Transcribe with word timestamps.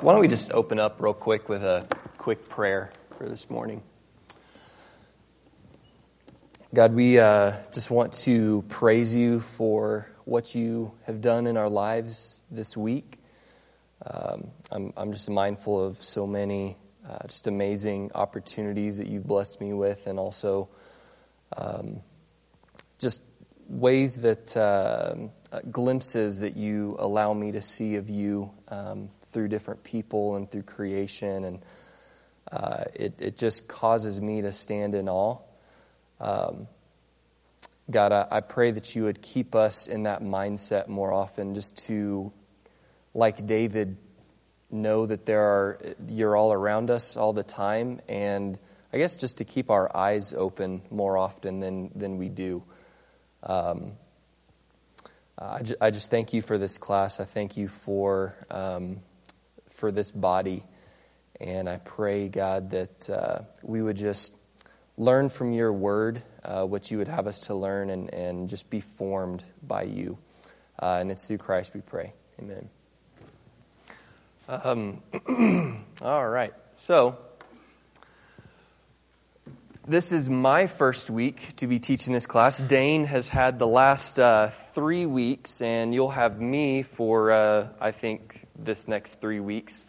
Why 0.00 0.12
don't 0.12 0.20
we 0.20 0.28
just 0.28 0.52
open 0.52 0.78
up 0.78 1.00
real 1.00 1.12
quick 1.12 1.48
with 1.48 1.64
a 1.64 1.84
quick 2.18 2.48
prayer 2.48 2.92
for 3.16 3.28
this 3.28 3.50
morning? 3.50 3.82
God, 6.72 6.94
we 6.94 7.18
uh, 7.18 7.54
just 7.74 7.90
want 7.90 8.12
to 8.24 8.62
praise 8.68 9.12
you 9.12 9.40
for 9.40 10.08
what 10.24 10.54
you 10.54 10.92
have 11.06 11.20
done 11.20 11.48
in 11.48 11.56
our 11.56 11.68
lives 11.68 12.42
this 12.48 12.76
week. 12.76 13.18
Um, 14.06 14.52
I'm, 14.70 14.92
I'm 14.96 15.12
just 15.12 15.28
mindful 15.28 15.84
of 15.84 16.00
so 16.00 16.28
many 16.28 16.76
uh, 17.08 17.26
just 17.26 17.48
amazing 17.48 18.12
opportunities 18.14 18.98
that 18.98 19.08
you've 19.08 19.26
blessed 19.26 19.60
me 19.60 19.72
with, 19.72 20.06
and 20.06 20.20
also 20.20 20.68
um, 21.56 22.02
just 23.00 23.22
ways 23.68 24.16
that 24.18 24.56
uh, 24.56 25.14
glimpses 25.72 26.38
that 26.38 26.56
you 26.56 26.94
allow 27.00 27.32
me 27.32 27.50
to 27.52 27.60
see 27.60 27.96
of 27.96 28.08
you 28.08 28.50
um, 28.68 29.08
through 29.38 29.46
different 29.46 29.84
people 29.84 30.34
and 30.34 30.50
through 30.50 30.64
creation, 30.64 31.44
and 31.44 31.62
uh, 32.50 32.82
it, 32.92 33.14
it 33.20 33.38
just 33.38 33.68
causes 33.68 34.20
me 34.20 34.42
to 34.42 34.50
stand 34.50 34.96
in 34.96 35.08
awe. 35.08 35.38
Um, 36.20 36.66
God, 37.88 38.10
I, 38.10 38.26
I 38.32 38.40
pray 38.40 38.72
that 38.72 38.96
you 38.96 39.04
would 39.04 39.22
keep 39.22 39.54
us 39.54 39.86
in 39.86 40.02
that 40.02 40.22
mindset 40.22 40.88
more 40.88 41.12
often, 41.12 41.54
just 41.54 41.86
to, 41.86 42.32
like 43.14 43.46
David, 43.46 43.96
know 44.72 45.06
that 45.06 45.24
there 45.24 45.44
are 45.44 45.78
you're 46.08 46.36
all 46.36 46.52
around 46.52 46.90
us 46.90 47.16
all 47.16 47.32
the 47.32 47.44
time, 47.44 48.00
and 48.08 48.58
I 48.92 48.98
guess 48.98 49.14
just 49.14 49.38
to 49.38 49.44
keep 49.44 49.70
our 49.70 49.96
eyes 49.96 50.34
open 50.34 50.82
more 50.90 51.16
often 51.16 51.60
than 51.60 51.92
than 51.94 52.18
we 52.18 52.28
do. 52.28 52.64
Um, 53.44 53.92
I, 55.38 55.62
I, 55.80 55.90
just 55.92 56.10
thank 56.10 56.32
you 56.32 56.42
for 56.42 56.58
this 56.58 56.76
class. 56.76 57.20
I 57.20 57.24
thank 57.24 57.56
you 57.56 57.68
for 57.68 58.34
um, 58.50 58.98
for 59.78 59.92
this 59.92 60.10
body, 60.10 60.64
and 61.40 61.68
I 61.68 61.76
pray, 61.76 62.28
God, 62.28 62.70
that 62.70 63.08
uh, 63.08 63.38
we 63.62 63.80
would 63.80 63.96
just 63.96 64.34
learn 64.96 65.28
from 65.28 65.52
your 65.52 65.72
word 65.72 66.20
uh, 66.44 66.64
what 66.64 66.90
you 66.90 66.98
would 66.98 67.06
have 67.06 67.28
us 67.28 67.46
to 67.46 67.54
learn, 67.54 67.90
and, 67.90 68.12
and 68.12 68.48
just 68.48 68.70
be 68.70 68.80
formed 68.80 69.44
by 69.62 69.82
you. 69.82 70.18
Uh, 70.80 70.98
and 71.00 71.12
it's 71.12 71.28
through 71.28 71.38
Christ 71.38 71.74
we 71.74 71.80
pray. 71.80 72.12
Amen. 72.40 72.68
Um, 74.48 75.84
all 76.02 76.28
right. 76.28 76.54
So, 76.74 77.18
this 79.86 80.10
is 80.10 80.28
my 80.28 80.66
first 80.66 81.08
week 81.08 81.54
to 81.56 81.68
be 81.68 81.78
teaching 81.78 82.14
this 82.14 82.26
class. 82.26 82.58
Dane 82.58 83.04
has 83.04 83.28
had 83.28 83.58
the 83.60 83.66
last 83.66 84.18
uh, 84.18 84.48
three 84.48 85.06
weeks, 85.06 85.62
and 85.62 85.94
you'll 85.94 86.10
have 86.10 86.40
me 86.40 86.82
for, 86.82 87.30
uh, 87.30 87.68
I 87.80 87.92
think, 87.92 88.47
this 88.58 88.88
next 88.88 89.20
three 89.20 89.40
weeks. 89.40 89.86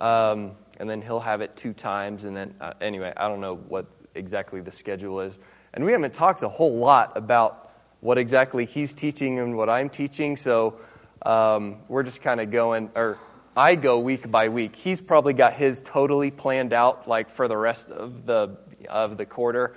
Um, 0.00 0.52
and 0.78 0.88
then 0.88 1.02
he'll 1.02 1.20
have 1.20 1.40
it 1.40 1.56
two 1.56 1.72
times. 1.72 2.24
And 2.24 2.36
then, 2.36 2.54
uh, 2.60 2.74
anyway, 2.80 3.12
I 3.16 3.28
don't 3.28 3.40
know 3.40 3.56
what 3.56 3.86
exactly 4.14 4.60
the 4.60 4.72
schedule 4.72 5.20
is. 5.20 5.38
And 5.74 5.84
we 5.84 5.92
haven't 5.92 6.14
talked 6.14 6.42
a 6.42 6.48
whole 6.48 6.76
lot 6.76 7.16
about 7.16 7.70
what 8.00 8.18
exactly 8.18 8.64
he's 8.64 8.94
teaching 8.94 9.38
and 9.38 9.56
what 9.56 9.70
I'm 9.70 9.88
teaching. 9.88 10.36
So 10.36 10.80
um, 11.24 11.76
we're 11.88 12.02
just 12.02 12.20
kind 12.22 12.40
of 12.40 12.50
going, 12.50 12.90
or 12.94 13.18
I 13.56 13.74
go 13.74 13.98
week 13.98 14.30
by 14.30 14.48
week. 14.48 14.76
He's 14.76 15.00
probably 15.00 15.34
got 15.34 15.52
his 15.52 15.82
totally 15.82 16.30
planned 16.30 16.72
out, 16.72 17.06
like 17.06 17.30
for 17.30 17.48
the 17.48 17.56
rest 17.56 17.90
of 17.90 18.26
the 18.26 18.56
of 18.88 19.16
the 19.16 19.26
quarter, 19.26 19.76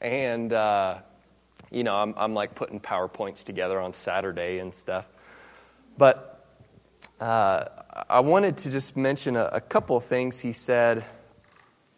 and 0.00 0.52
uh, 0.52 0.98
you 1.70 1.84
know, 1.84 1.96
I'm, 1.96 2.14
I'm 2.16 2.34
like 2.34 2.54
putting 2.54 2.80
powerpoints 2.80 3.44
together 3.44 3.80
on 3.80 3.92
Saturday 3.92 4.58
and 4.58 4.72
stuff. 4.72 5.08
But 5.96 6.37
uh, 7.20 7.64
I 8.08 8.20
wanted 8.20 8.58
to 8.58 8.70
just 8.70 8.96
mention 8.96 9.36
a, 9.36 9.44
a 9.44 9.60
couple 9.60 9.96
of 9.96 10.04
things 10.04 10.38
he 10.38 10.52
said 10.52 11.04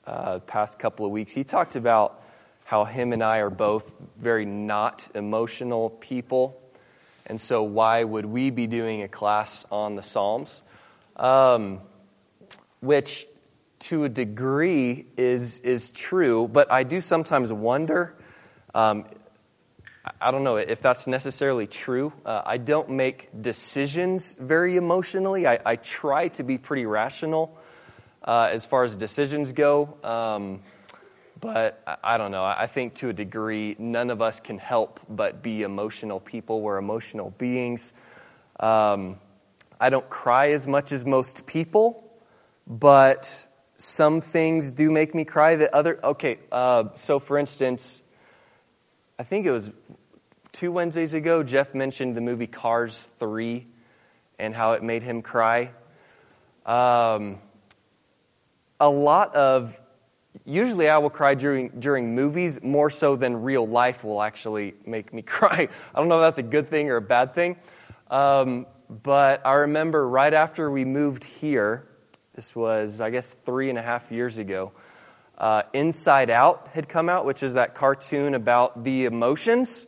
uh, 0.07 0.39
past 0.41 0.79
couple 0.79 1.07
of 1.07 1.13
weeks. 1.13 1.33
He 1.33 1.45
talked 1.45 1.77
about 1.77 2.23
how 2.65 2.85
him 2.85 3.13
and 3.13 3.23
I 3.23 3.39
are 3.39 3.51
both 3.51 3.97
very 4.19 4.45
not 4.45 5.07
emotional 5.15 5.91
people. 5.91 6.61
And 7.27 7.41
so, 7.41 7.63
why 7.63 8.03
would 8.03 8.27
we 8.27 8.51
be 8.51 8.67
doing 8.67 9.03
a 9.03 9.09
class 9.09 9.65
on 9.71 9.95
the 9.97 10.03
Psalms? 10.03 10.63
um, 11.21 11.81
which 12.81 13.27
to 13.79 14.05
a 14.05 14.09
degree 14.09 15.07
is, 15.17 15.61
is 15.61 15.93
true, 15.93 16.49
but 16.49 16.73
I 16.73 16.83
do 16.83 17.01
sometimes 17.01 17.53
wonder. 17.53 18.17
Um, 18.75 19.05
I 20.21 20.31
don't 20.31 20.45
know 20.45 20.57
if 20.57 20.81
that's 20.81 21.07
necessarily 21.07 21.67
true. 21.67 22.13
Uh, 22.25 22.41
I 22.45 22.57
don't 22.57 22.91
make 22.91 23.29
decisions 23.43 24.33
very 24.33 24.77
emotionally. 24.77 25.47
I, 25.47 25.59
I 25.65 25.77
try 25.77 26.29
to 26.29 26.43
be 26.43 26.57
pretty 26.57 26.87
rational 26.87 27.59
uh, 28.25 28.49
as 28.51 28.65
far 28.65 28.85
as 28.85 28.97
decisions 28.97 29.53
go. 29.53 29.99
Um, 30.03 30.61
but 31.39 31.83
I, 31.87 32.15
I 32.15 32.19
don't 32.19 32.31
know. 32.31 32.45
I 32.45 32.67
think 32.67 32.95
to 32.97 33.11
a 33.11 33.13
degree, 33.13 33.77
none 33.79 34.09
of 34.09 34.23
us 34.23 34.41
can 34.41 34.59
help 34.59 35.01
but 35.09 35.43
be 35.43 35.63
emotional 35.63 36.19
people. 36.19 36.63
We're 36.63 36.79
emotional 36.79 37.35
beings. 37.37 37.93
Um, 38.59 39.17
I 39.79 39.91
don't 39.91 40.09
cry 40.09 40.51
as 40.53 40.67
much 40.67 40.93
as 40.93 41.05
most 41.05 41.47
people, 41.47 42.11
but 42.67 43.49
some 43.77 44.21
things 44.23 44.73
do 44.73 44.91
make 44.91 45.15
me 45.15 45.25
cry 45.25 45.57
that 45.57 45.75
other. 45.75 45.99
Okay, 46.05 46.39
uh, 46.53 46.85
so 46.95 47.19
for 47.19 47.39
instance, 47.39 48.01
I 49.21 49.23
think 49.23 49.45
it 49.45 49.51
was 49.51 49.71
two 50.51 50.73
Wednesdays 50.73 51.13
ago, 51.13 51.43
Jeff 51.43 51.75
mentioned 51.75 52.17
the 52.17 52.23
movie 52.23 52.47
Cars 52.47 53.07
3 53.19 53.67
and 54.39 54.55
how 54.55 54.73
it 54.73 54.83
made 54.83 55.03
him 55.03 55.21
cry. 55.21 55.73
Um, 56.65 57.39
a 58.81 58.89
lot 58.89 59.35
of 59.35 59.79
usually 60.47 60.89
I 60.89 60.97
will 60.97 61.11
cry 61.11 61.35
during 61.35 61.69
during 61.81 62.15
movies 62.15 62.63
more 62.63 62.89
so 62.89 63.15
than 63.15 63.43
real 63.43 63.69
life 63.69 64.05
will 64.05 64.23
actually 64.23 64.73
make 64.87 65.13
me 65.13 65.21
cry. 65.37 65.69
I 65.95 65.99
don't 65.99 66.09
know 66.09 66.25
if 66.25 66.27
that's 66.29 66.39
a 66.39 66.51
good 66.51 66.71
thing 66.71 66.89
or 66.89 66.97
a 66.97 67.03
bad 67.03 67.35
thing. 67.35 67.57
Um, 68.11 68.65
but 68.89 69.47
I 69.47 69.53
remember 69.53 70.09
right 70.09 70.33
after 70.33 70.71
we 70.71 70.87
moved 70.87 71.25
here, 71.25 71.87
this 72.33 72.57
was, 72.57 73.03
I 73.03 73.11
guess, 73.11 73.35
three 73.35 73.69
and 73.69 73.79
a 73.79 73.83
half 73.83 74.11
years 74.11 74.39
ago, 74.39 74.73
uh, 75.41 75.63
Inside 75.73 76.31
Out 76.31 76.69
had 76.75 76.89
come 76.89 77.09
out, 77.09 77.25
which 77.25 77.43
is 77.43 77.55
that 77.55 77.75
cartoon 77.75 78.35
about 78.35 78.85
the 78.85 79.07
emotions 79.07 79.87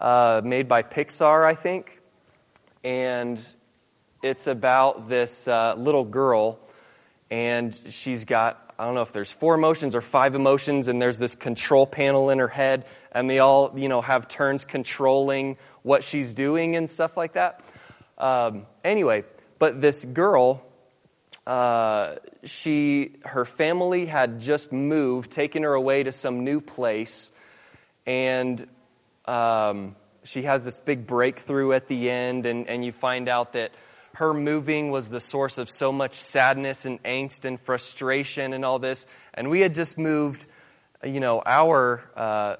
uh, 0.00 0.40
made 0.42 0.66
by 0.66 0.82
Pixar, 0.82 1.44
I 1.44 1.54
think. 1.54 2.00
And 2.82 3.40
it's 4.22 4.46
about 4.46 5.08
this 5.08 5.46
uh, 5.46 5.74
little 5.76 6.04
girl, 6.04 6.58
and 7.30 7.78
she's 7.90 8.24
got 8.24 8.66
I 8.78 8.84
don't 8.84 8.94
know 8.94 9.02
if 9.02 9.12
there's 9.12 9.32
four 9.32 9.54
emotions 9.54 9.94
or 9.94 10.02
five 10.02 10.34
emotions, 10.34 10.88
and 10.88 11.00
there's 11.00 11.18
this 11.18 11.34
control 11.34 11.86
panel 11.86 12.28
in 12.28 12.38
her 12.38 12.48
head, 12.48 12.84
and 13.10 13.28
they 13.28 13.38
all, 13.38 13.72
you 13.74 13.88
know, 13.88 14.02
have 14.02 14.28
turns 14.28 14.66
controlling 14.66 15.56
what 15.82 16.04
she's 16.04 16.34
doing 16.34 16.76
and 16.76 16.88
stuff 16.88 17.16
like 17.16 17.34
that. 17.34 17.64
Um, 18.18 18.66
anyway, 18.84 19.24
but 19.58 19.80
this 19.80 20.04
girl, 20.04 20.65
uh, 21.46 22.16
she, 22.44 23.12
her 23.24 23.44
family 23.44 24.06
had 24.06 24.40
just 24.40 24.72
moved, 24.72 25.30
taken 25.30 25.62
her 25.62 25.74
away 25.74 26.02
to 26.02 26.12
some 26.12 26.44
new 26.44 26.60
place, 26.60 27.30
and 28.06 28.66
um, 29.26 29.94
she 30.24 30.42
has 30.42 30.64
this 30.64 30.80
big 30.80 31.06
breakthrough 31.06 31.72
at 31.72 31.86
the 31.86 32.10
end, 32.10 32.46
and, 32.46 32.68
and 32.68 32.84
you 32.84 32.92
find 32.92 33.28
out 33.28 33.52
that 33.52 33.72
her 34.14 34.32
moving 34.32 34.90
was 34.90 35.10
the 35.10 35.20
source 35.20 35.58
of 35.58 35.68
so 35.68 35.92
much 35.92 36.14
sadness 36.14 36.86
and 36.86 37.02
angst 37.02 37.44
and 37.44 37.60
frustration 37.60 38.52
and 38.52 38.64
all 38.64 38.78
this. 38.78 39.06
And 39.34 39.50
we 39.50 39.60
had 39.60 39.74
just 39.74 39.98
moved, 39.98 40.46
you 41.04 41.20
know, 41.20 41.42
our 41.44 42.02
uh, 42.16 42.56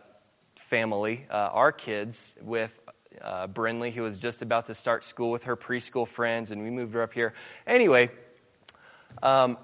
family, 0.57 1.27
uh, 1.31 1.35
our 1.35 1.73
kids, 1.73 2.37
with 2.43 2.79
uh, 3.23 3.47
Brinley, 3.47 3.91
who 3.91 4.03
was 4.03 4.19
just 4.19 4.43
about 4.43 4.67
to 4.67 4.75
start 4.75 5.05
school 5.05 5.31
with 5.31 5.45
her 5.45 5.57
preschool 5.57 6.07
friends, 6.07 6.51
and 6.51 6.63
we 6.63 6.71
moved 6.71 6.93
her 6.93 7.03
up 7.03 7.15
here. 7.15 7.33
Anyway, 7.67 8.11
um, 9.23 9.59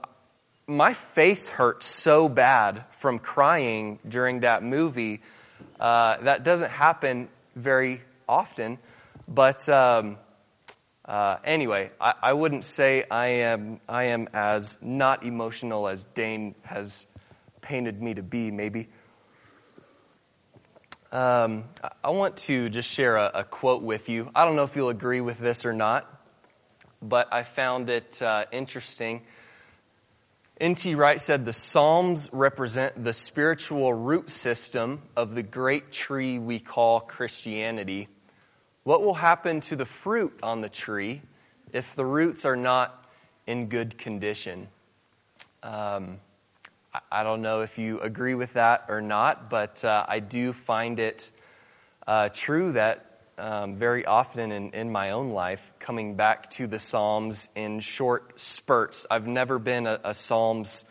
my 0.66 0.94
face 0.94 1.48
hurt 1.48 1.82
so 1.82 2.28
bad 2.28 2.84
from 2.92 3.18
crying 3.18 3.98
during 4.08 4.40
that 4.40 4.62
movie. 4.62 5.20
Uh, 5.78 6.16
that 6.22 6.44
doesn't 6.44 6.70
happen 6.70 7.28
very 7.56 8.02
often, 8.28 8.78
but 9.28 9.68
um, 9.68 10.16
uh, 11.04 11.36
anyway, 11.44 11.90
I, 12.00 12.14
I, 12.22 12.32
wouldn't 12.32 12.64
say 12.64 13.04
I 13.10 13.26
am 13.26 13.80
I 13.88 14.04
am 14.04 14.28
as 14.32 14.78
not 14.80 15.24
emotional 15.24 15.88
as 15.88 16.04
Dane 16.04 16.54
has 16.62 17.06
painted 17.60 18.00
me 18.00 18.14
to 18.14 18.22
be. 18.22 18.50
Maybe. 18.50 18.88
Um, 21.10 21.64
I 22.02 22.10
want 22.10 22.38
to 22.38 22.70
just 22.70 22.88
share 22.88 23.16
a, 23.16 23.30
a, 23.34 23.44
quote 23.44 23.82
with 23.82 24.08
you. 24.08 24.30
I 24.34 24.46
don't 24.46 24.56
know 24.56 24.64
if 24.64 24.76
you'll 24.76 24.88
agree 24.88 25.20
with 25.20 25.38
this 25.38 25.66
or 25.66 25.74
not, 25.74 26.08
but 27.02 27.32
I 27.32 27.42
found 27.42 27.90
it 27.90 28.22
uh, 28.22 28.44
interesting. 28.52 29.22
N.T. 30.60 30.94
Wright 30.94 31.20
said 31.20 31.44
the 31.44 31.52
Psalms 31.52 32.30
represent 32.32 33.02
the 33.02 33.12
spiritual 33.12 33.92
root 33.92 34.30
system 34.30 35.02
of 35.16 35.34
the 35.34 35.42
great 35.42 35.90
tree 35.90 36.38
we 36.38 36.60
call 36.60 37.00
Christianity. 37.00 38.08
What 38.84 39.02
will 39.02 39.14
happen 39.14 39.60
to 39.62 39.76
the 39.76 39.86
fruit 39.86 40.38
on 40.42 40.60
the 40.60 40.68
tree 40.68 41.22
if 41.72 41.94
the 41.94 42.04
roots 42.04 42.44
are 42.44 42.56
not 42.56 43.04
in 43.46 43.66
good 43.66 43.98
condition. 43.98 44.68
Um, 45.62 46.20
I 47.10 47.22
don't 47.22 47.42
know 47.42 47.62
if 47.62 47.78
you 47.78 48.00
agree 48.00 48.34
with 48.34 48.54
that 48.54 48.84
or 48.88 49.00
not, 49.00 49.48
but 49.48 49.84
uh, 49.84 50.04
I 50.06 50.20
do 50.20 50.52
find 50.52 50.98
it 50.98 51.30
uh, 52.06 52.28
true 52.32 52.72
that 52.72 53.11
um, 53.38 53.76
very 53.76 54.04
often 54.04 54.52
in, 54.52 54.70
in 54.70 54.92
my 54.92 55.10
own 55.10 55.30
life, 55.30 55.72
coming 55.78 56.16
back 56.16 56.50
to 56.52 56.66
the 56.66 56.78
Psalms 56.78 57.48
in 57.54 57.80
short 57.80 58.38
spurts. 58.38 59.06
I've 59.10 59.26
never 59.26 59.58
been 59.58 59.86
a, 59.86 60.00
a 60.04 60.14
Psalms. 60.14 60.84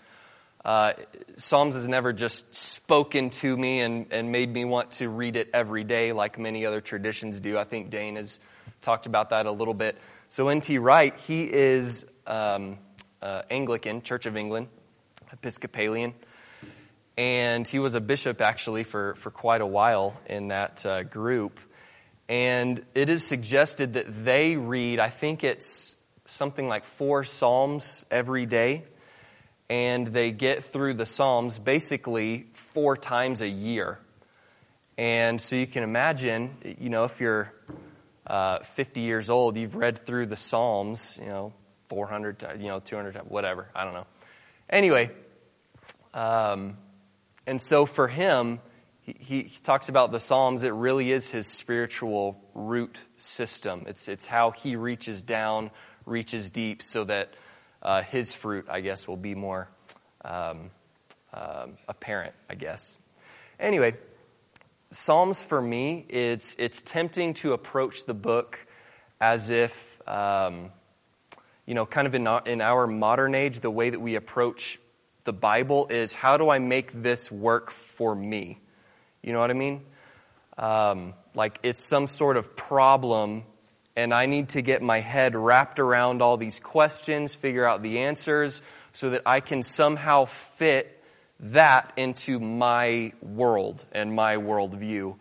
Uh, 0.63 0.93
Psalms 1.37 1.75
has 1.75 1.87
never 1.87 2.13
just 2.13 2.53
spoken 2.53 3.29
to 3.29 3.57
me 3.57 3.81
and, 3.81 4.07
and 4.11 4.31
made 4.31 4.53
me 4.53 4.65
want 4.65 4.91
to 4.91 5.09
read 5.09 5.35
it 5.35 5.49
every 5.53 5.83
day 5.83 6.11
like 6.11 6.37
many 6.37 6.65
other 6.65 6.81
traditions 6.81 7.39
do. 7.39 7.57
I 7.57 7.63
think 7.63 7.89
Dane 7.89 8.15
has 8.15 8.39
talked 8.81 9.05
about 9.05 9.29
that 9.29 9.45
a 9.45 9.51
little 9.51 9.73
bit. 9.73 9.97
So, 10.27 10.47
N.T. 10.47 10.77
Wright, 10.77 11.17
he 11.19 11.51
is 11.51 12.05
um, 12.25 12.77
uh, 13.21 13.43
Anglican, 13.49 14.01
Church 14.01 14.25
of 14.25 14.37
England, 14.37 14.67
Episcopalian. 15.31 16.13
And 17.17 17.67
he 17.67 17.79
was 17.79 17.93
a 17.93 18.01
bishop 18.01 18.41
actually 18.41 18.83
for, 18.83 19.15
for 19.15 19.29
quite 19.29 19.61
a 19.61 19.65
while 19.65 20.19
in 20.25 20.47
that 20.47 20.85
uh, 20.85 21.03
group. 21.03 21.59
And 22.31 22.85
it 22.95 23.09
is 23.09 23.27
suggested 23.27 23.95
that 23.95 24.23
they 24.23 24.55
read, 24.55 24.99
I 24.99 25.09
think 25.09 25.43
it's 25.43 25.97
something 26.23 26.69
like 26.69 26.85
four 26.85 27.25
Psalms 27.25 28.05
every 28.09 28.45
day. 28.45 28.85
And 29.69 30.07
they 30.07 30.31
get 30.31 30.63
through 30.63 30.93
the 30.93 31.05
Psalms 31.05 31.59
basically 31.59 32.45
four 32.53 32.95
times 32.95 33.41
a 33.41 33.49
year. 33.49 33.99
And 34.97 35.41
so 35.41 35.57
you 35.57 35.67
can 35.67 35.83
imagine, 35.83 36.55
you 36.79 36.89
know, 36.89 37.03
if 37.03 37.19
you're 37.19 37.51
uh, 38.25 38.59
50 38.59 39.01
years 39.01 39.29
old, 39.29 39.57
you've 39.57 39.75
read 39.75 39.97
through 39.97 40.27
the 40.27 40.37
Psalms, 40.37 41.19
you 41.21 41.27
know, 41.27 41.51
400, 41.89 42.45
you 42.59 42.69
know, 42.69 42.79
200, 42.79 43.17
whatever. 43.29 43.67
I 43.75 43.83
don't 43.83 43.93
know. 43.93 44.07
Anyway, 44.69 45.11
um, 46.13 46.77
and 47.45 47.59
so 47.59 47.85
for 47.85 48.07
him, 48.07 48.61
he, 49.01 49.43
he, 49.43 49.43
talks 49.63 49.89
about 49.89 50.11
the 50.11 50.19
Psalms. 50.19 50.63
It 50.63 50.73
really 50.73 51.11
is 51.11 51.29
his 51.29 51.47
spiritual 51.47 52.39
root 52.53 52.99
system. 53.17 53.83
It's, 53.87 54.07
it's 54.07 54.25
how 54.25 54.51
he 54.51 54.75
reaches 54.75 55.21
down, 55.21 55.71
reaches 56.05 56.51
deep, 56.51 56.83
so 56.83 57.03
that 57.05 57.33
uh, 57.81 58.03
his 58.03 58.33
fruit, 58.33 58.67
I 58.69 58.81
guess, 58.81 59.07
will 59.07 59.17
be 59.17 59.33
more 59.33 59.69
um, 60.23 60.69
um, 61.33 61.77
apparent, 61.87 62.33
I 62.49 62.55
guess. 62.55 62.97
Anyway, 63.59 63.95
Psalms 64.91 65.41
for 65.41 65.61
me, 65.61 66.05
it's, 66.09 66.55
it's 66.59 66.81
tempting 66.81 67.33
to 67.35 67.53
approach 67.53 68.05
the 68.05 68.13
book 68.13 68.67
as 69.19 69.49
if, 69.49 70.07
um, 70.07 70.69
you 71.65 71.73
know, 71.73 71.85
kind 71.85 72.05
of 72.05 72.13
in 72.13 72.27
our, 72.27 72.41
in 72.45 72.61
our 72.61 72.85
modern 72.85 73.33
age, 73.33 73.61
the 73.61 73.71
way 73.71 73.89
that 73.89 73.99
we 73.99 74.15
approach 74.15 74.79
the 75.23 75.33
Bible 75.33 75.87
is 75.89 76.13
how 76.13 76.37
do 76.37 76.49
I 76.49 76.59
make 76.59 76.91
this 76.91 77.31
work 77.31 77.71
for 77.71 78.15
me? 78.15 78.60
You 79.21 79.33
know 79.33 79.39
what 79.39 79.51
I 79.51 79.53
mean? 79.53 79.81
Um, 80.57 81.13
like 81.35 81.59
it's 81.63 81.83
some 81.83 82.07
sort 82.07 82.37
of 82.37 82.55
problem, 82.55 83.43
and 83.95 84.13
I 84.13 84.25
need 84.25 84.49
to 84.49 84.61
get 84.61 84.81
my 84.81 84.99
head 84.99 85.35
wrapped 85.35 85.79
around 85.79 86.21
all 86.21 86.37
these 86.37 86.59
questions, 86.59 87.35
figure 87.35 87.65
out 87.65 87.81
the 87.81 87.99
answers, 87.99 88.61
so 88.93 89.11
that 89.11 89.21
I 89.25 89.39
can 89.39 89.63
somehow 89.63 90.25
fit 90.25 91.01
that 91.39 91.93
into 91.97 92.39
my 92.39 93.13
world 93.21 93.85
and 93.91 94.13
my 94.13 94.35
worldview. 94.35 95.15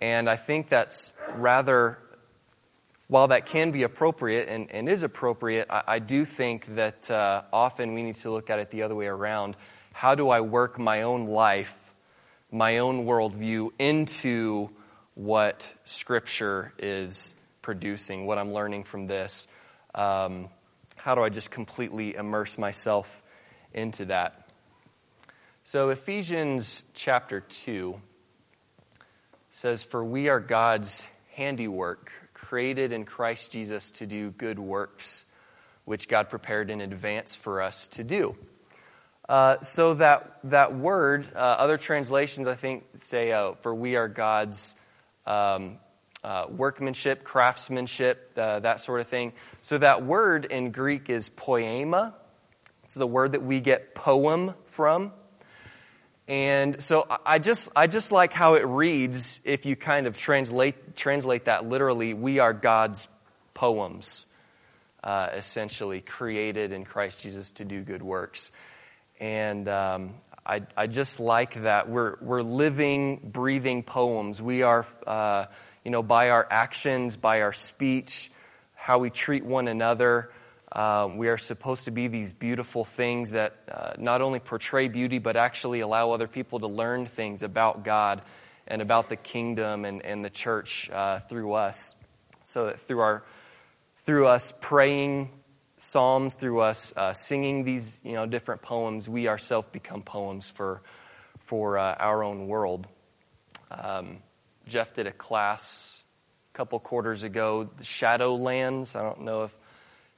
And 0.00 0.28
I 0.28 0.36
think 0.36 0.68
that's 0.68 1.12
rather, 1.34 1.98
while 3.08 3.28
that 3.28 3.46
can 3.46 3.70
be 3.70 3.82
appropriate 3.82 4.48
and, 4.48 4.70
and 4.70 4.88
is 4.88 5.02
appropriate, 5.02 5.66
I, 5.68 5.82
I 5.86 5.98
do 5.98 6.24
think 6.24 6.76
that 6.76 7.10
uh, 7.10 7.42
often 7.52 7.94
we 7.94 8.02
need 8.02 8.16
to 8.16 8.30
look 8.30 8.48
at 8.50 8.58
it 8.58 8.70
the 8.70 8.82
other 8.82 8.94
way 8.94 9.06
around. 9.06 9.56
How 9.92 10.14
do 10.14 10.30
I 10.30 10.40
work 10.40 10.78
my 10.78 11.02
own 11.02 11.26
life 11.26 11.79
my 12.50 12.78
own 12.78 13.06
worldview 13.06 13.70
into 13.78 14.70
what 15.14 15.66
Scripture 15.84 16.72
is 16.78 17.34
producing, 17.62 18.26
what 18.26 18.38
I'm 18.38 18.52
learning 18.52 18.84
from 18.84 19.06
this. 19.06 19.46
Um, 19.94 20.48
how 20.96 21.14
do 21.14 21.22
I 21.22 21.28
just 21.28 21.50
completely 21.50 22.14
immerse 22.14 22.58
myself 22.58 23.22
into 23.72 24.06
that? 24.06 24.48
So, 25.64 25.90
Ephesians 25.90 26.82
chapter 26.94 27.40
2 27.40 28.00
says, 29.52 29.82
For 29.82 30.04
we 30.04 30.28
are 30.28 30.40
God's 30.40 31.06
handiwork, 31.34 32.10
created 32.34 32.92
in 32.92 33.04
Christ 33.04 33.52
Jesus 33.52 33.90
to 33.92 34.06
do 34.06 34.30
good 34.30 34.58
works, 34.58 35.24
which 35.84 36.08
God 36.08 36.28
prepared 36.28 36.70
in 36.70 36.80
advance 36.80 37.36
for 37.36 37.62
us 37.62 37.86
to 37.88 38.02
do. 38.04 38.36
Uh, 39.30 39.60
so 39.60 39.94
that 39.94 40.40
that 40.42 40.74
word, 40.74 41.28
uh, 41.36 41.38
other 41.38 41.78
translations 41.78 42.48
I 42.48 42.56
think 42.56 42.82
say, 42.96 43.30
uh, 43.30 43.52
"For 43.60 43.72
we 43.72 43.94
are 43.94 44.08
God's 44.08 44.74
um, 45.24 45.78
uh, 46.24 46.46
workmanship, 46.50 47.22
craftsmanship, 47.22 48.32
uh, 48.36 48.58
that 48.58 48.80
sort 48.80 49.00
of 49.00 49.06
thing." 49.06 49.32
So 49.60 49.78
that 49.78 50.02
word 50.02 50.46
in 50.46 50.72
Greek 50.72 51.08
is 51.08 51.28
poema. 51.28 52.16
It's 52.82 52.96
the 52.96 53.06
word 53.06 53.30
that 53.30 53.44
we 53.44 53.60
get 53.60 53.94
poem 53.94 54.54
from. 54.66 55.12
And 56.26 56.82
so 56.82 57.06
I 57.24 57.38
just 57.38 57.70
I 57.76 57.86
just 57.86 58.10
like 58.10 58.32
how 58.32 58.54
it 58.54 58.66
reads. 58.66 59.40
If 59.44 59.64
you 59.64 59.76
kind 59.76 60.08
of 60.08 60.18
translate 60.18 60.96
translate 60.96 61.44
that 61.44 61.64
literally, 61.64 62.14
we 62.14 62.40
are 62.40 62.52
God's 62.52 63.06
poems, 63.54 64.26
essentially 65.06 66.00
created 66.00 66.72
in 66.72 66.84
Christ 66.84 67.22
Jesus 67.22 67.52
to 67.52 67.64
do 67.64 67.82
good 67.82 68.02
works. 68.02 68.50
And 69.20 69.68
um, 69.68 70.14
I, 70.46 70.62
I 70.74 70.86
just 70.86 71.20
like 71.20 71.62
that. 71.62 71.90
We're, 71.90 72.16
we're 72.22 72.42
living, 72.42 73.20
breathing 73.22 73.82
poems. 73.82 74.40
We 74.40 74.62
are, 74.62 74.86
uh, 75.06 75.44
you 75.84 75.90
know, 75.90 76.02
by 76.02 76.30
our 76.30 76.46
actions, 76.50 77.18
by 77.18 77.42
our 77.42 77.52
speech, 77.52 78.32
how 78.74 78.98
we 78.98 79.10
treat 79.10 79.44
one 79.44 79.68
another. 79.68 80.32
Uh, 80.72 81.10
we 81.14 81.28
are 81.28 81.36
supposed 81.36 81.84
to 81.84 81.90
be 81.90 82.08
these 82.08 82.32
beautiful 82.32 82.84
things 82.84 83.32
that 83.32 83.56
uh, 83.70 83.92
not 83.98 84.22
only 84.22 84.38
portray 84.38 84.88
beauty, 84.88 85.18
but 85.18 85.36
actually 85.36 85.80
allow 85.80 86.12
other 86.12 86.28
people 86.28 86.60
to 86.60 86.66
learn 86.66 87.04
things 87.04 87.42
about 87.42 87.84
God 87.84 88.22
and 88.66 88.80
about 88.80 89.10
the 89.10 89.16
kingdom 89.16 89.84
and, 89.84 90.02
and 90.02 90.24
the 90.24 90.30
church 90.30 90.88
uh, 90.90 91.18
through 91.18 91.52
us. 91.52 91.94
So 92.44 92.66
that 92.66 92.78
through 92.78 93.00
our 93.00 93.22
through 93.96 94.28
us 94.28 94.54
praying 94.60 95.30
psalms, 95.80 96.34
through 96.34 96.60
us 96.60 96.94
uh, 96.96 97.12
singing 97.14 97.64
these 97.64 98.00
you 98.04 98.12
know 98.12 98.26
different 98.26 98.62
poems, 98.62 99.08
we 99.08 99.28
ourselves 99.28 99.66
become 99.72 100.02
poems 100.02 100.48
for 100.50 100.82
for 101.40 101.78
uh, 101.78 101.94
our 101.98 102.22
own 102.22 102.46
world. 102.46 102.86
Um, 103.70 104.18
Jeff 104.68 104.94
did 104.94 105.06
a 105.06 105.12
class 105.12 106.02
a 106.52 106.56
couple 106.56 106.78
quarters 106.80 107.22
ago, 107.22 107.68
the 107.78 107.84
Shadowlands. 107.84 108.94
I 108.94 109.02
don't 109.02 109.22
know 109.22 109.44
if 109.44 109.56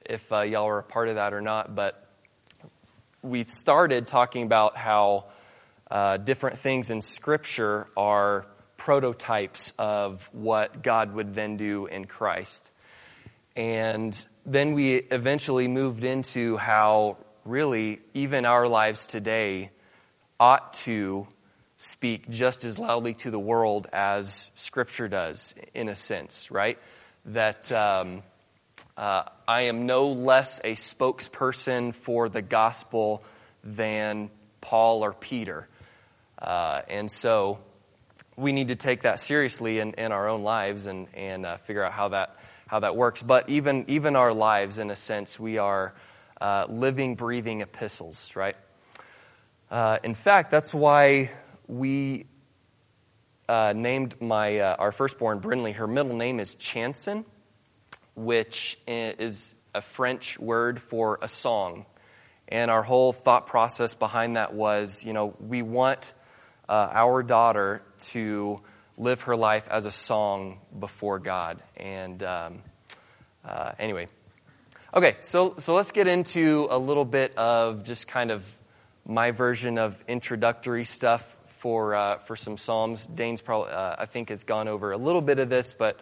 if 0.05 0.31
uh, 0.31 0.41
y'all 0.41 0.67
are 0.67 0.79
a 0.79 0.83
part 0.83 1.07
of 1.07 1.15
that 1.15 1.33
or 1.33 1.41
not, 1.41 1.73
but 1.73 2.09
we 3.21 3.43
started 3.43 4.05
talking 4.05 4.43
about 4.43 4.75
how 4.75 5.25
uh, 5.89 6.17
different 6.17 6.59
things 6.59 6.89
in 6.89 7.01
Scripture 7.01 7.87
are 7.95 8.45
prototypes 8.75 9.73
of 9.79 10.29
what 10.33 10.83
God 10.83 11.13
would 11.13 11.33
then 11.33 11.55
do 11.55 11.85
in 11.85 12.03
Christ. 12.03 12.69
And 13.55 14.13
then 14.45 14.73
we 14.73 14.95
eventually 14.95 15.67
moved 15.67 16.03
into 16.03 16.57
how 16.57 17.17
really 17.45 17.99
even 18.13 18.45
our 18.45 18.67
lives 18.67 19.07
today 19.07 19.69
ought 20.39 20.73
to 20.73 21.27
speak 21.77 22.29
just 22.29 22.63
as 22.63 22.79
loudly 22.79 23.13
to 23.13 23.31
the 23.31 23.39
world 23.39 23.87
as 23.91 24.51
Scripture 24.55 25.07
does, 25.07 25.55
in 25.73 25.89
a 25.89 25.95
sense, 25.95 26.51
right? 26.51 26.77
That 27.25 27.71
um, 27.71 28.23
uh, 28.97 29.23
I 29.47 29.63
am 29.63 29.85
no 29.85 30.09
less 30.09 30.59
a 30.63 30.75
spokesperson 30.75 31.93
for 31.93 32.29
the 32.29 32.41
gospel 32.41 33.23
than 33.63 34.29
Paul 34.61 35.03
or 35.03 35.13
Peter. 35.13 35.67
Uh, 36.37 36.81
and 36.89 37.09
so 37.09 37.59
we 38.35 38.51
need 38.51 38.69
to 38.69 38.75
take 38.75 39.03
that 39.03 39.19
seriously 39.19 39.79
in, 39.79 39.93
in 39.93 40.11
our 40.11 40.27
own 40.27 40.43
lives 40.43 40.87
and, 40.87 41.07
and 41.13 41.45
uh, 41.45 41.57
figure 41.57 41.83
out 41.83 41.93
how 41.93 42.09
that 42.09 42.37
how 42.73 42.79
that 42.79 42.95
works. 42.95 43.21
But 43.21 43.49
even, 43.49 43.85
even 43.87 44.15
our 44.15 44.33
lives, 44.33 44.79
in 44.79 44.89
a 44.89 44.95
sense, 44.95 45.39
we 45.39 45.59
are 45.59 45.93
uh, 46.41 46.65
living, 46.67 47.13
breathing 47.13 47.61
epistles, 47.61 48.35
right? 48.35 48.55
Uh, 49.69 49.99
in 50.03 50.15
fact, 50.15 50.49
that's 50.49 50.73
why 50.73 51.29
we 51.67 52.25
uh, 53.47 53.73
named 53.75 54.19
my 54.19 54.57
uh, 54.57 54.75
our 54.79 54.91
firstborn 54.91 55.39
Brinley. 55.39 55.75
Her 55.75 55.85
middle 55.85 56.15
name 56.15 56.39
is 56.39 56.55
Chanson, 56.55 57.25
which 58.15 58.79
is 58.87 59.53
a 59.75 59.81
French 59.83 60.39
word 60.39 60.81
for 60.81 61.19
a 61.21 61.27
song. 61.27 61.85
And 62.47 62.71
our 62.71 62.81
whole 62.81 63.13
thought 63.13 63.45
process 63.45 63.93
behind 63.93 64.35
that 64.35 64.55
was, 64.55 65.05
you 65.05 65.13
know, 65.13 65.35
we 65.39 65.61
want 65.61 66.11
uh, 66.67 66.89
our 66.91 67.21
daughter 67.21 67.83
to 68.09 68.61
live 68.97 69.23
her 69.23 69.35
life 69.35 69.67
as 69.69 69.85
a 69.85 69.91
song 69.91 70.59
before 70.77 71.19
God. 71.19 71.61
And 71.75 72.21
um, 72.23 72.59
uh, 73.45 73.71
anyway, 73.79 74.07
Okay, 74.95 75.15
so, 75.21 75.55
so 75.57 75.73
let's 75.73 75.89
get 75.89 76.07
into 76.07 76.67
a 76.69 76.77
little 76.77 77.03
bit 77.03 77.35
of 77.35 77.83
just 77.83 78.07
kind 78.07 78.29
of 78.29 78.45
my 79.07 79.31
version 79.31 79.79
of 79.79 79.99
introductory 80.07 80.83
stuff 80.83 81.35
for, 81.47 81.95
uh, 81.95 82.17
for 82.19 82.35
some 82.35 82.59
Psalms. 82.59 83.07
Dane's 83.07 83.41
probably, 83.41 83.71
uh, 83.71 83.95
I 83.97 84.05
think, 84.05 84.29
has 84.29 84.43
gone 84.43 84.67
over 84.67 84.91
a 84.91 84.97
little 84.97 85.21
bit 85.21 85.39
of 85.39 85.49
this, 85.49 85.73
but 85.73 85.99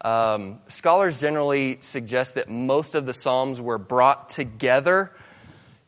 um, 0.00 0.58
scholars 0.66 1.20
generally 1.20 1.78
suggest 1.78 2.34
that 2.34 2.50
most 2.50 2.96
of 2.96 3.06
the 3.06 3.14
Psalms 3.14 3.60
were 3.60 3.78
brought 3.78 4.30
together 4.30 5.12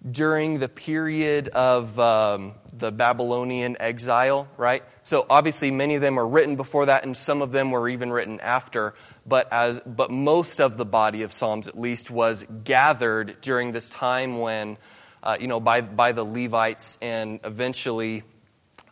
during 0.09 0.61
the 0.61 0.69
period 0.69 1.49
of 1.49 1.99
um, 1.99 2.55
the 2.73 2.93
Babylonian 2.93 3.77
exile, 3.81 4.49
right? 4.57 4.85
So 5.03 5.27
obviously 5.29 5.71
many 5.71 5.97
of 5.97 6.01
them 6.01 6.17
were 6.17 6.27
written 6.27 6.57
before 6.57 6.87
that 6.87 7.05
and 7.05 7.17
some 7.17 7.43
of 7.43 7.51
them 7.51 7.71
were 7.71 7.89
even 7.89 8.13
written 8.13 8.41
after, 8.41 8.95
but 9.27 9.53
as, 9.53 9.81
but 9.85 10.11
most 10.11 10.61
of 10.61 10.77
the 10.77 10.85
body 10.85 11.23
of 11.23 11.33
Psalms 11.33 11.67
at 11.67 11.79
least 11.79 12.11
was 12.11 12.45
gathered 12.65 13.41
during 13.41 13.73
this 13.73 13.89
time 13.89 14.39
when, 14.39 14.79
uh, 15.23 15.37
you 15.41 15.49
know, 15.49 15.59
by, 15.59 15.81
by 15.81 16.13
the 16.13 16.25
Levites 16.25 16.99
and 17.03 17.41
eventually 17.43 18.23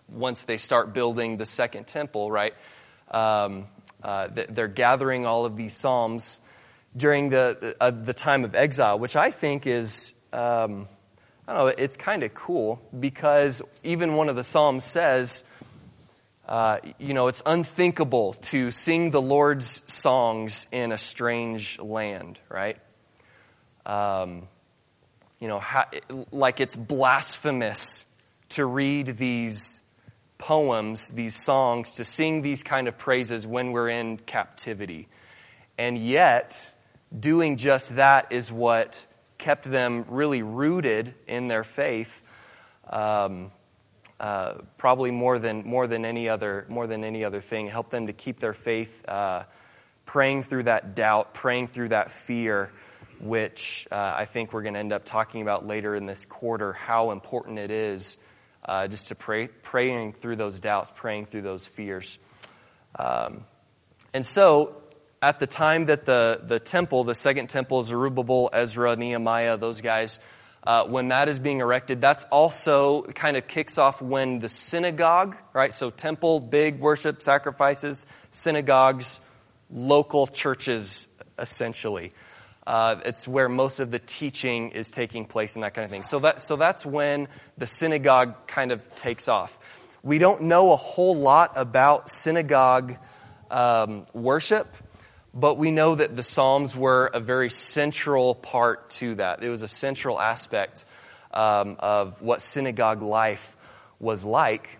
once 0.08 0.42
they 0.44 0.56
start 0.58 0.92
building 0.92 1.36
the 1.36 1.46
second 1.46 1.86
temple, 1.86 2.30
right? 2.30 2.54
Um, 3.10 3.66
uh, 4.02 4.28
they're 4.48 4.68
gathering 4.68 5.26
all 5.26 5.46
of 5.46 5.56
these 5.56 5.76
Psalms 5.76 6.40
during 6.96 7.30
the, 7.30 7.76
uh, 7.80 7.90
the 7.90 8.14
time 8.14 8.44
of 8.44 8.54
exile, 8.54 8.98
which 8.98 9.16
I 9.16 9.30
think 9.30 9.66
is, 9.66 10.12
um, 10.32 10.86
I 11.46 11.52
don't 11.52 11.66
know, 11.66 11.74
it's 11.76 11.96
kind 11.96 12.22
of 12.22 12.32
cool 12.32 12.80
because 12.98 13.60
even 13.82 14.14
one 14.14 14.30
of 14.30 14.36
the 14.36 14.44
Psalms 14.44 14.84
says, 14.84 15.44
uh, 16.48 16.78
you 16.98 17.12
know, 17.12 17.28
it's 17.28 17.42
unthinkable 17.44 18.32
to 18.34 18.70
sing 18.70 19.10
the 19.10 19.20
Lord's 19.20 19.82
songs 19.92 20.66
in 20.72 20.90
a 20.90 20.98
strange 20.98 21.78
land, 21.78 22.38
right? 22.48 22.78
Um, 23.84 24.48
you 25.38 25.48
know, 25.48 25.62
like 26.32 26.60
it's 26.60 26.76
blasphemous 26.76 28.06
to 28.50 28.64
read 28.64 29.06
these 29.18 29.82
poems, 30.38 31.10
these 31.10 31.34
songs, 31.34 31.92
to 31.94 32.04
sing 32.04 32.40
these 32.40 32.62
kind 32.62 32.88
of 32.88 32.96
praises 32.96 33.46
when 33.46 33.72
we're 33.72 33.90
in 33.90 34.16
captivity. 34.16 35.08
And 35.76 35.98
yet, 35.98 36.74
doing 37.18 37.58
just 37.58 37.96
that 37.96 38.32
is 38.32 38.50
what 38.50 39.06
kept 39.44 39.64
them 39.64 40.06
really 40.08 40.42
rooted 40.42 41.14
in 41.26 41.48
their 41.48 41.64
faith. 41.64 42.22
Um, 42.88 43.50
uh, 44.18 44.54
probably 44.78 45.10
more 45.10 45.38
than 45.38 45.66
more 45.66 45.86
than 45.86 46.06
any 46.06 46.30
other 46.30 46.64
more 46.70 46.86
than 46.86 47.04
any 47.04 47.24
other 47.24 47.40
thing, 47.40 47.66
helped 47.66 47.90
them 47.90 48.06
to 48.06 48.14
keep 48.14 48.38
their 48.38 48.54
faith, 48.54 49.06
uh, 49.06 49.42
praying 50.06 50.44
through 50.44 50.62
that 50.62 50.94
doubt, 50.94 51.34
praying 51.34 51.66
through 51.68 51.90
that 51.90 52.10
fear, 52.10 52.72
which 53.20 53.86
uh, 53.92 54.14
I 54.16 54.24
think 54.24 54.54
we're 54.54 54.62
going 54.62 54.74
to 54.74 54.80
end 54.80 54.94
up 54.94 55.04
talking 55.04 55.42
about 55.42 55.66
later 55.66 55.94
in 55.94 56.06
this 56.06 56.24
quarter. 56.24 56.72
How 56.72 57.10
important 57.10 57.58
it 57.58 57.70
is 57.70 58.16
uh, 58.64 58.88
just 58.88 59.08
to 59.08 59.14
pray, 59.14 59.48
praying 59.48 60.14
through 60.14 60.36
those 60.36 60.58
doubts, 60.58 60.90
praying 60.94 61.26
through 61.26 61.42
those 61.42 61.66
fears. 61.66 62.18
Um, 62.98 63.42
and 64.14 64.24
so, 64.24 64.80
at 65.24 65.38
the 65.38 65.46
time 65.46 65.86
that 65.86 66.04
the, 66.04 66.38
the 66.46 66.58
temple, 66.58 67.02
the 67.02 67.14
second 67.14 67.48
temple, 67.48 67.82
Zerubbabel, 67.82 68.50
Ezra, 68.52 68.94
Nehemiah, 68.94 69.56
those 69.56 69.80
guys, 69.80 70.20
uh, 70.62 70.84
when 70.84 71.08
that 71.08 71.30
is 71.30 71.38
being 71.38 71.60
erected, 71.60 72.02
that's 72.02 72.24
also 72.24 73.02
kind 73.04 73.38
of 73.38 73.48
kicks 73.48 73.78
off 73.78 74.02
when 74.02 74.40
the 74.40 74.50
synagogue, 74.50 75.34
right? 75.54 75.72
So, 75.72 75.88
temple, 75.88 76.40
big 76.40 76.78
worship, 76.78 77.22
sacrifices, 77.22 78.06
synagogues, 78.32 79.22
local 79.70 80.26
churches, 80.26 81.08
essentially. 81.38 82.12
Uh, 82.66 82.96
it's 83.06 83.26
where 83.26 83.48
most 83.48 83.80
of 83.80 83.90
the 83.90 83.98
teaching 83.98 84.72
is 84.72 84.90
taking 84.90 85.24
place 85.24 85.54
and 85.54 85.64
that 85.64 85.72
kind 85.72 85.86
of 85.86 85.90
thing. 85.90 86.02
So, 86.02 86.18
that, 86.18 86.42
so 86.42 86.56
that's 86.56 86.84
when 86.84 87.28
the 87.56 87.66
synagogue 87.66 88.46
kind 88.46 88.72
of 88.72 88.94
takes 88.94 89.26
off. 89.26 89.58
We 90.02 90.18
don't 90.18 90.42
know 90.42 90.74
a 90.74 90.76
whole 90.76 91.16
lot 91.16 91.52
about 91.56 92.10
synagogue 92.10 92.96
um, 93.50 94.04
worship 94.12 94.66
but 95.34 95.58
we 95.58 95.72
know 95.72 95.96
that 95.96 96.14
the 96.14 96.22
Psalms 96.22 96.76
were 96.76 97.10
a 97.12 97.18
very 97.18 97.50
central 97.50 98.36
part 98.36 98.90
to 98.90 99.16
that. 99.16 99.42
It 99.42 99.50
was 99.50 99.62
a 99.62 99.68
central 99.68 100.20
aspect 100.20 100.84
um, 101.32 101.76
of 101.80 102.22
what 102.22 102.40
synagogue 102.40 103.02
life 103.02 103.56
was 103.98 104.24
like. 104.24 104.78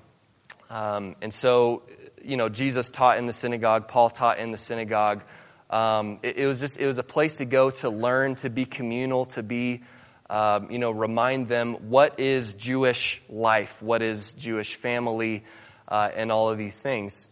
Um, 0.71 1.17
and 1.21 1.35
so, 1.35 1.83
you 2.23 2.37
know, 2.37 2.49
Jesus 2.49 2.91
taught 2.91 3.19
in 3.19 3.27
the 3.27 3.33
synagogue, 3.33 3.89
Paul 3.89 4.11
taught 4.11 4.39
in 4.39 4.53
the 4.53 4.59
synagogue. 4.59 5.25
Um, 5.71 6.21
it, 6.23 6.37
it, 6.37 6.47
was 6.47 6.61
just, 6.61 6.79
it 6.79 6.87
was 6.87 6.99
a 6.99 7.03
place 7.03 7.39
to 7.39 7.45
go 7.45 7.71
to 7.71 7.91
learn, 7.91 8.37
to 8.37 8.51
be 8.51 8.65
communal, 8.65 9.25
to 9.27 9.43
be, 9.43 9.83
um, 10.31 10.71
you 10.71 10.79
know, 10.79 10.93
remind 10.93 11.49
them 11.49 11.91
what 11.91 12.21
is 12.21 12.55
Jewish 12.55 13.21
life, 13.29 13.83
what 13.83 14.03
is 14.03 14.35
Jewish 14.35 14.77
family, 14.77 15.43
uh, 15.89 16.11
and 16.15 16.31
all 16.31 16.49
of 16.49 16.59
these 16.59 16.81
things. 16.81 17.27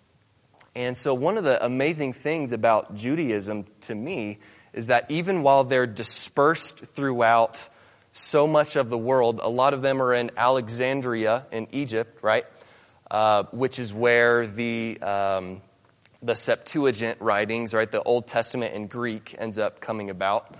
And 0.75 0.97
so, 0.97 1.12
one 1.12 1.37
of 1.37 1.45
the 1.45 1.62
amazing 1.64 2.14
things 2.14 2.52
about 2.52 2.95
Judaism 2.95 3.67
to 3.83 3.95
me 3.95 4.38
is 4.73 4.87
that 4.87 5.11
even 5.11 5.43
while 5.43 5.64
they're 5.64 5.87
dispersed 5.87 6.79
throughout 6.79 7.69
so 8.12 8.47
much 8.47 8.76
of 8.76 8.88
the 8.88 8.97
world, 8.97 9.41
a 9.43 9.49
lot 9.49 9.75
of 9.75 9.83
them 9.83 10.00
are 10.00 10.14
in 10.14 10.31
Alexandria 10.37 11.47
in 11.52 11.67
Egypt, 11.73 12.23
right? 12.23 12.47
Uh, 13.11 13.43
which 13.52 13.79
is 13.79 13.93
where 13.93 14.47
the, 14.47 14.99
um, 15.02 15.61
the 16.23 16.35
Septuagint 16.35 17.21
writings, 17.21 17.75
right, 17.75 17.91
the 17.91 18.02
Old 18.02 18.26
Testament 18.26 18.75
in 18.75 18.87
Greek 18.87 19.35
ends 19.37 19.59
up 19.59 19.81
coming 19.81 20.09
about. 20.09 20.55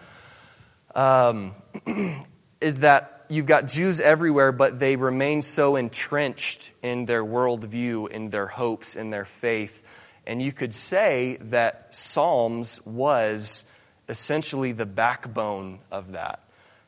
Um, 0.95 1.52
is 2.61 2.81
that 2.81 3.25
you've 3.31 3.47
got 3.47 3.66
Jews 3.66 3.99
everywhere, 3.99 4.52
but 4.52 4.78
they 4.78 4.97
remain 4.97 5.40
so 5.40 5.76
entrenched 5.76 6.71
in 6.83 7.07
their 7.07 7.25
worldview, 7.25 8.11
in 8.11 8.28
their 8.28 8.47
hopes, 8.47 8.95
in 8.95 9.09
their 9.09 9.25
faith 9.25 9.83
and 10.26 10.41
you 10.41 10.52
could 10.52 10.75
say 10.75 11.38
that 11.41 11.95
Psalms 11.95 12.81
was 12.85 13.64
essentially 14.09 14.73
the 14.73 14.87
backbone 14.87 15.81
of 15.91 16.12
that. 16.12 16.41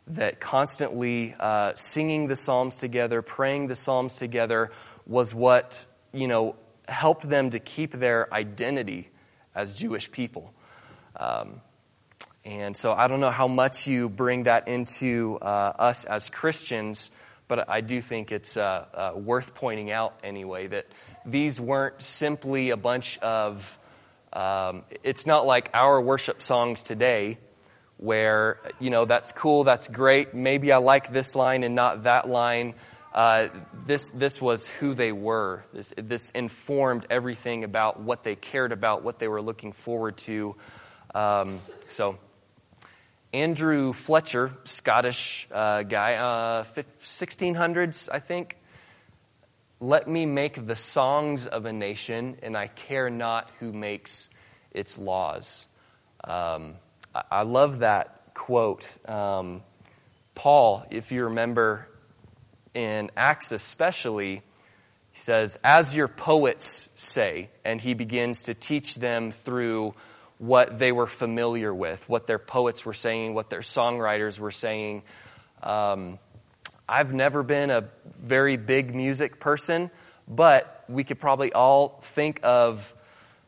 That 0.07 0.41
constantly 0.41 1.35
uh, 1.41 1.73
singing 1.75 2.26
the 2.26 2.37
Psalms 2.37 2.76
together, 2.76 3.23
praying 3.23 3.69
the 3.69 3.75
Psalms 3.75 4.17
together 4.17 4.71
was 5.07 5.35
what, 5.35 5.87
you 6.12 6.29
know, 6.29 6.57
helped 6.87 7.29
them 7.29 7.50
to 7.50 7.59
keep 7.59 7.93
their 7.93 8.33
identity 8.33 9.09
as 9.55 9.75
Jewish 9.75 10.11
people. 10.11 10.53
Um, 11.17 11.61
and 12.45 12.76
so 12.76 12.93
I 12.93 13.09
don't 13.09 13.21
know 13.21 13.31
how 13.31 13.49
much 13.49 13.87
you 13.87 14.11
bring 14.11 14.43
that 14.43 14.69
into 14.69 15.38
uh, 15.41 15.73
us 15.79 16.05
as 16.05 16.29
Christians, 16.29 17.11
but 17.49 17.69
I 17.71 17.81
do 17.81 18.03
think 18.03 18.33
it's 18.33 18.57
uh, 18.57 18.85
uh 18.93 19.19
worth 19.19 19.55
pointing 19.55 19.91
out 19.91 20.19
anyway 20.23 20.67
that 20.67 20.87
these 21.25 21.61
weren't 21.61 22.02
simply 22.02 22.71
a 22.71 22.76
bunch 22.76 23.19
of, 23.19 23.78
um, 24.33 24.85
it's 25.02 25.26
not 25.26 25.47
like 25.47 25.71
our 25.75 26.00
worship 26.00 26.43
songs 26.43 26.83
today 26.83 27.38
where, 27.97 28.59
you 28.81 28.90
know, 28.90 29.04
that's 29.04 29.33
cool, 29.33 29.64
that's 29.64 29.88
great, 29.88 30.35
maybe 30.35 30.73
I 30.73 30.78
like 30.78 31.11
this 31.11 31.35
line 31.35 31.62
and 31.62 31.75
not 31.75 32.02
that 32.04 32.28
line. 32.28 32.75
Uh, 33.14 33.49
this, 33.87 34.11
this 34.11 34.40
was 34.40 34.69
who 34.69 34.95
they 34.95 35.12
were. 35.12 35.64
This, 35.73 35.95
this 35.97 36.31
informed 36.31 37.07
everything 37.11 37.62
about 37.62 38.00
what 38.00 38.25
they 38.25 38.35
cared 38.35 38.73
about, 38.73 39.04
what 39.04 39.21
they 39.21 39.28
were 39.28 39.40
looking 39.40 39.73
forward 39.73 40.16
to. 40.19 40.57
Um, 41.14 41.61
so, 41.87 42.19
Andrew 43.33 43.93
Fletcher, 43.93 44.52
Scottish 44.64 45.49
uh, 45.52 45.83
guy, 45.83 46.14
uh, 46.14 46.64
1600s, 47.02 48.09
I 48.12 48.19
think, 48.19 48.57
let 49.81 50.09
me 50.09 50.26
make 50.26 50.66
the 50.66 50.76
songs 50.76 51.47
of 51.47 51.66
a 51.66 51.73
nation, 51.73 52.38
and 52.43 52.57
I 52.57 52.69
care 52.69 53.11
not 53.11 53.50
who 53.61 53.73
makes 53.73 54.31
its 54.71 54.97
laws. 54.97 55.66
Um, 56.23 56.75
I, 57.14 57.43
love 57.43 57.78
that 57.81 58.35
quote. 58.35 58.88
Um, 59.09 59.62
Paul, 60.35 60.85
if 60.90 61.12
you 61.12 61.25
remember 61.25 61.88
in 62.73 63.11
Acts 63.16 63.52
especially, 63.52 64.43
he 65.12 65.19
says, 65.19 65.59
As 65.62 65.95
your 65.95 66.09
poets 66.09 66.88
say, 66.97 67.50
and 67.64 67.81
he 67.81 67.95
begins 67.95 68.43
to 68.45 68.54
teach 68.54 68.97
them 68.97 69.31
through 69.31 69.95
what 70.38 70.78
they 70.78 70.93
were 70.93 71.07
familiar 71.07 71.73
with, 71.73 72.09
what 72.09 72.26
their 72.26 72.38
poets 72.38 72.85
were 72.85 72.93
saying, 72.93 73.35
what 73.35 73.50
their 73.50 73.61
songwriters 73.61 74.38
were 74.38 74.50
saying. 74.50 75.02
Um, 75.62 76.19
I've 76.88 77.14
never 77.14 77.43
been 77.43 77.71
a 77.71 77.88
very 78.05 78.59
big 78.59 78.95
music 78.95 79.41
person, 79.41 79.91
but 80.29 80.85
we 80.88 81.03
could 81.03 81.19
probably 81.19 81.53
all 81.53 81.99
think 82.03 82.41
of, 82.43 82.95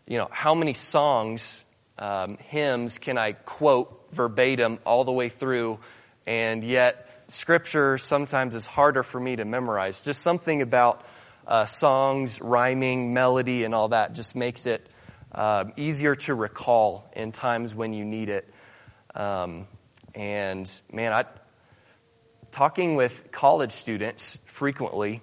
you 0.06 0.16
know, 0.16 0.28
how 0.30 0.54
many 0.54 0.72
songs, 0.72 1.62
um, 1.98 2.38
hymns 2.38 2.96
can 2.96 3.18
I 3.18 3.32
quote 3.32 4.08
verbatim 4.10 4.78
all 4.86 5.04
the 5.04 5.12
way 5.12 5.28
through, 5.28 5.78
and 6.26 6.64
yet 6.64 7.24
scripture 7.28 7.98
sometimes 7.98 8.54
is 8.54 8.66
harder 8.66 9.02
for 9.02 9.20
me 9.20 9.36
to 9.36 9.44
memorize. 9.44 10.02
Just 10.02 10.22
something 10.22 10.62
about 10.62 11.04
uh, 11.46 11.66
songs, 11.66 12.40
rhyming, 12.40 13.12
melody, 13.12 13.64
and 13.64 13.74
all 13.74 13.88
that 13.88 14.14
just 14.14 14.34
makes 14.34 14.64
it 14.64 14.88
uh, 15.32 15.64
easier 15.76 16.14
to 16.14 16.34
recall 16.34 17.10
in 17.14 17.32
times 17.32 17.74
when 17.74 17.92
you 17.92 18.04
need 18.04 18.30
it. 18.30 18.48
Um, 19.14 19.66
and 20.14 20.70
man, 20.90 21.12
I 21.12 21.26
talking 22.56 22.94
with 22.94 23.30
college 23.32 23.70
students 23.70 24.38
frequently. 24.46 25.20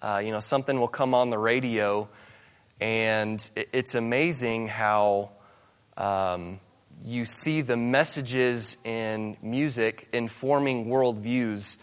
Uh, 0.00 0.22
you 0.24 0.30
know, 0.30 0.40
something 0.40 0.80
will 0.80 0.88
come 0.88 1.12
on 1.12 1.28
the 1.28 1.36
radio, 1.36 2.08
and 2.80 3.50
it, 3.54 3.68
it's 3.74 3.94
amazing 3.94 4.66
how 4.66 5.32
um, 5.98 6.58
you 7.04 7.26
see 7.26 7.60
the 7.60 7.76
messages 7.76 8.78
in 8.84 9.36
music 9.42 10.08
informing 10.14 10.86
worldviews 10.86 11.76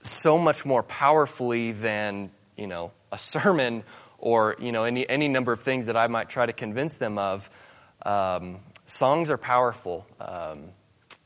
so 0.00 0.36
much 0.36 0.66
more 0.66 0.82
powerfully 0.82 1.70
than 1.70 2.32
you 2.56 2.66
know 2.66 2.90
a 3.12 3.18
sermon 3.34 3.84
or 4.18 4.56
you 4.58 4.72
know 4.72 4.82
any 4.82 5.08
any 5.08 5.28
number 5.28 5.52
of 5.52 5.62
things 5.62 5.86
that 5.86 5.96
I 5.96 6.08
might 6.08 6.28
try 6.28 6.44
to 6.44 6.52
convince 6.52 6.96
them 6.96 7.18
of. 7.18 7.48
Um, 8.04 8.58
songs 8.86 9.30
are 9.30 9.38
powerful. 9.38 10.08
Um, 10.20 10.70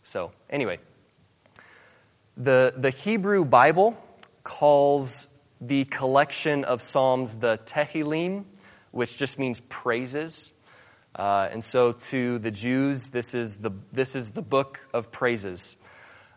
so 0.03 0.33
anyway, 0.51 0.79
the 2.37 2.75
the 2.77 2.91
Hebrew 2.91 3.45
Bible 3.45 3.97
calls 4.43 5.29
the 5.61 5.85
collection 5.85 6.65
of 6.65 6.83
psalms 6.83 7.39
the 7.39 7.59
Tehillim, 7.65 8.45
which 8.91 9.19
just 9.19 9.39
means 9.39 9.61
praises. 9.61 10.51
Uh, 11.15 11.49
and 11.51 11.63
so 11.63 11.93
to 11.93 12.39
the 12.39 12.51
Jews, 12.51 13.11
this 13.11 13.35
is 13.35 13.59
the 13.59 13.71
this 13.93 14.17
is 14.17 14.31
the 14.33 14.43
book 14.43 14.81
of 14.93 15.13
praises. 15.13 15.77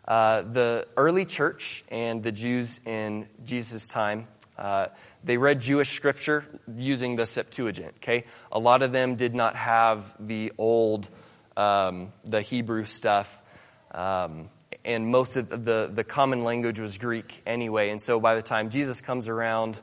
Uh, 0.06 0.42
the 0.42 0.86
early 0.96 1.24
church 1.24 1.82
and 1.88 2.22
the 2.22 2.30
Jews 2.30 2.78
in 2.86 3.26
Jesus' 3.44 3.88
time, 3.88 4.28
uh, 4.56 4.86
they 5.24 5.36
read 5.36 5.60
Jewish 5.60 5.90
scripture 5.90 6.44
using 6.76 7.16
the 7.16 7.26
Septuagint. 7.26 7.94
Okay, 7.96 8.24
a 8.52 8.58
lot 8.58 8.82
of 8.82 8.92
them 8.92 9.16
did 9.16 9.34
not 9.34 9.56
have 9.56 10.14
the 10.20 10.52
old, 10.58 11.08
um, 11.56 12.12
the 12.24 12.40
Hebrew 12.40 12.84
stuff, 12.84 13.42
um, 13.90 14.46
and 14.84 15.08
most 15.08 15.36
of 15.36 15.64
the 15.64 15.90
the 15.92 16.04
common 16.04 16.44
language 16.44 16.78
was 16.78 16.98
Greek 16.98 17.42
anyway. 17.46 17.90
And 17.90 18.00
so 18.00 18.20
by 18.20 18.34
the 18.34 18.42
time 18.42 18.70
Jesus 18.70 19.00
comes 19.00 19.28
around, 19.28 19.80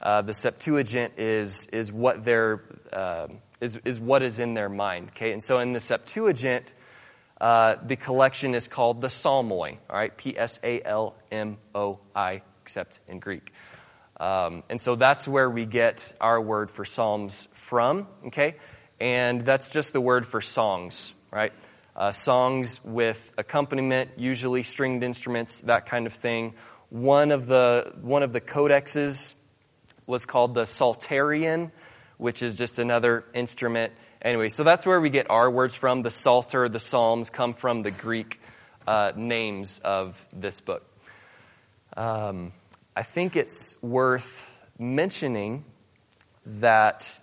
uh, 0.00 0.22
the 0.22 0.34
Septuagint 0.34 1.14
is 1.18 1.66
is 1.66 1.92
what 1.92 2.24
their 2.24 2.62
um, 2.92 3.38
is 3.60 3.76
is 3.84 3.98
what 3.98 4.22
is 4.22 4.38
in 4.38 4.54
their 4.54 4.68
mind. 4.68 5.08
Okay, 5.10 5.32
and 5.32 5.42
so 5.42 5.58
in 5.58 5.72
the 5.72 5.80
Septuagint 5.80 6.74
uh, 7.40 7.76
the 7.84 7.96
collection 7.96 8.54
is 8.54 8.68
called 8.68 9.00
the 9.00 9.08
Psalmoi, 9.08 9.76
all 9.90 9.96
right, 9.96 10.16
P 10.16 10.38
S 10.38 10.60
A 10.62 10.80
L 10.82 11.14
M 11.30 11.58
O 11.74 11.98
I, 12.14 12.42
except 12.62 13.00
in 13.08 13.18
Greek. 13.18 13.52
Um, 14.18 14.62
and 14.70 14.80
so 14.80 14.94
that's 14.94 15.26
where 15.26 15.50
we 15.50 15.66
get 15.66 16.14
our 16.20 16.40
word 16.40 16.70
for 16.70 16.84
Psalms 16.84 17.48
from, 17.52 18.06
okay? 18.26 18.56
And 19.00 19.40
that's 19.40 19.70
just 19.72 19.92
the 19.92 20.00
word 20.00 20.24
for 20.24 20.40
songs, 20.40 21.12
right? 21.32 21.52
Uh, 21.96 22.10
songs 22.10 22.80
with 22.84 23.32
accompaniment, 23.38 24.10
usually 24.16 24.64
stringed 24.64 25.04
instruments, 25.04 25.60
that 25.62 25.86
kind 25.86 26.06
of 26.06 26.12
thing. 26.12 26.54
One 26.90 27.30
of 27.30 27.46
the, 27.46 27.92
one 28.00 28.24
of 28.24 28.32
the 28.32 28.40
codexes 28.40 29.34
was 30.06 30.26
called 30.26 30.54
the 30.54 30.62
Psalterion, 30.62 31.70
which 32.18 32.42
is 32.42 32.56
just 32.56 32.78
another 32.78 33.24
instrument. 33.32 33.92
Anyway, 34.22 34.48
so 34.48 34.64
that's 34.64 34.84
where 34.84 35.00
we 35.00 35.10
get 35.10 35.30
our 35.30 35.50
words 35.50 35.76
from. 35.76 36.02
The 36.02 36.10
Psalter, 36.10 36.68
the 36.68 36.80
Psalms 36.80 37.30
come 37.30 37.54
from 37.54 37.82
the 37.82 37.90
Greek 37.90 38.40
uh, 38.86 39.12
names 39.14 39.78
of 39.78 40.26
this 40.32 40.60
book. 40.60 40.82
Um, 41.96 42.50
I 42.96 43.02
think 43.02 43.36
it's 43.36 43.80
worth 43.82 44.58
mentioning 44.78 45.64
that 46.46 47.22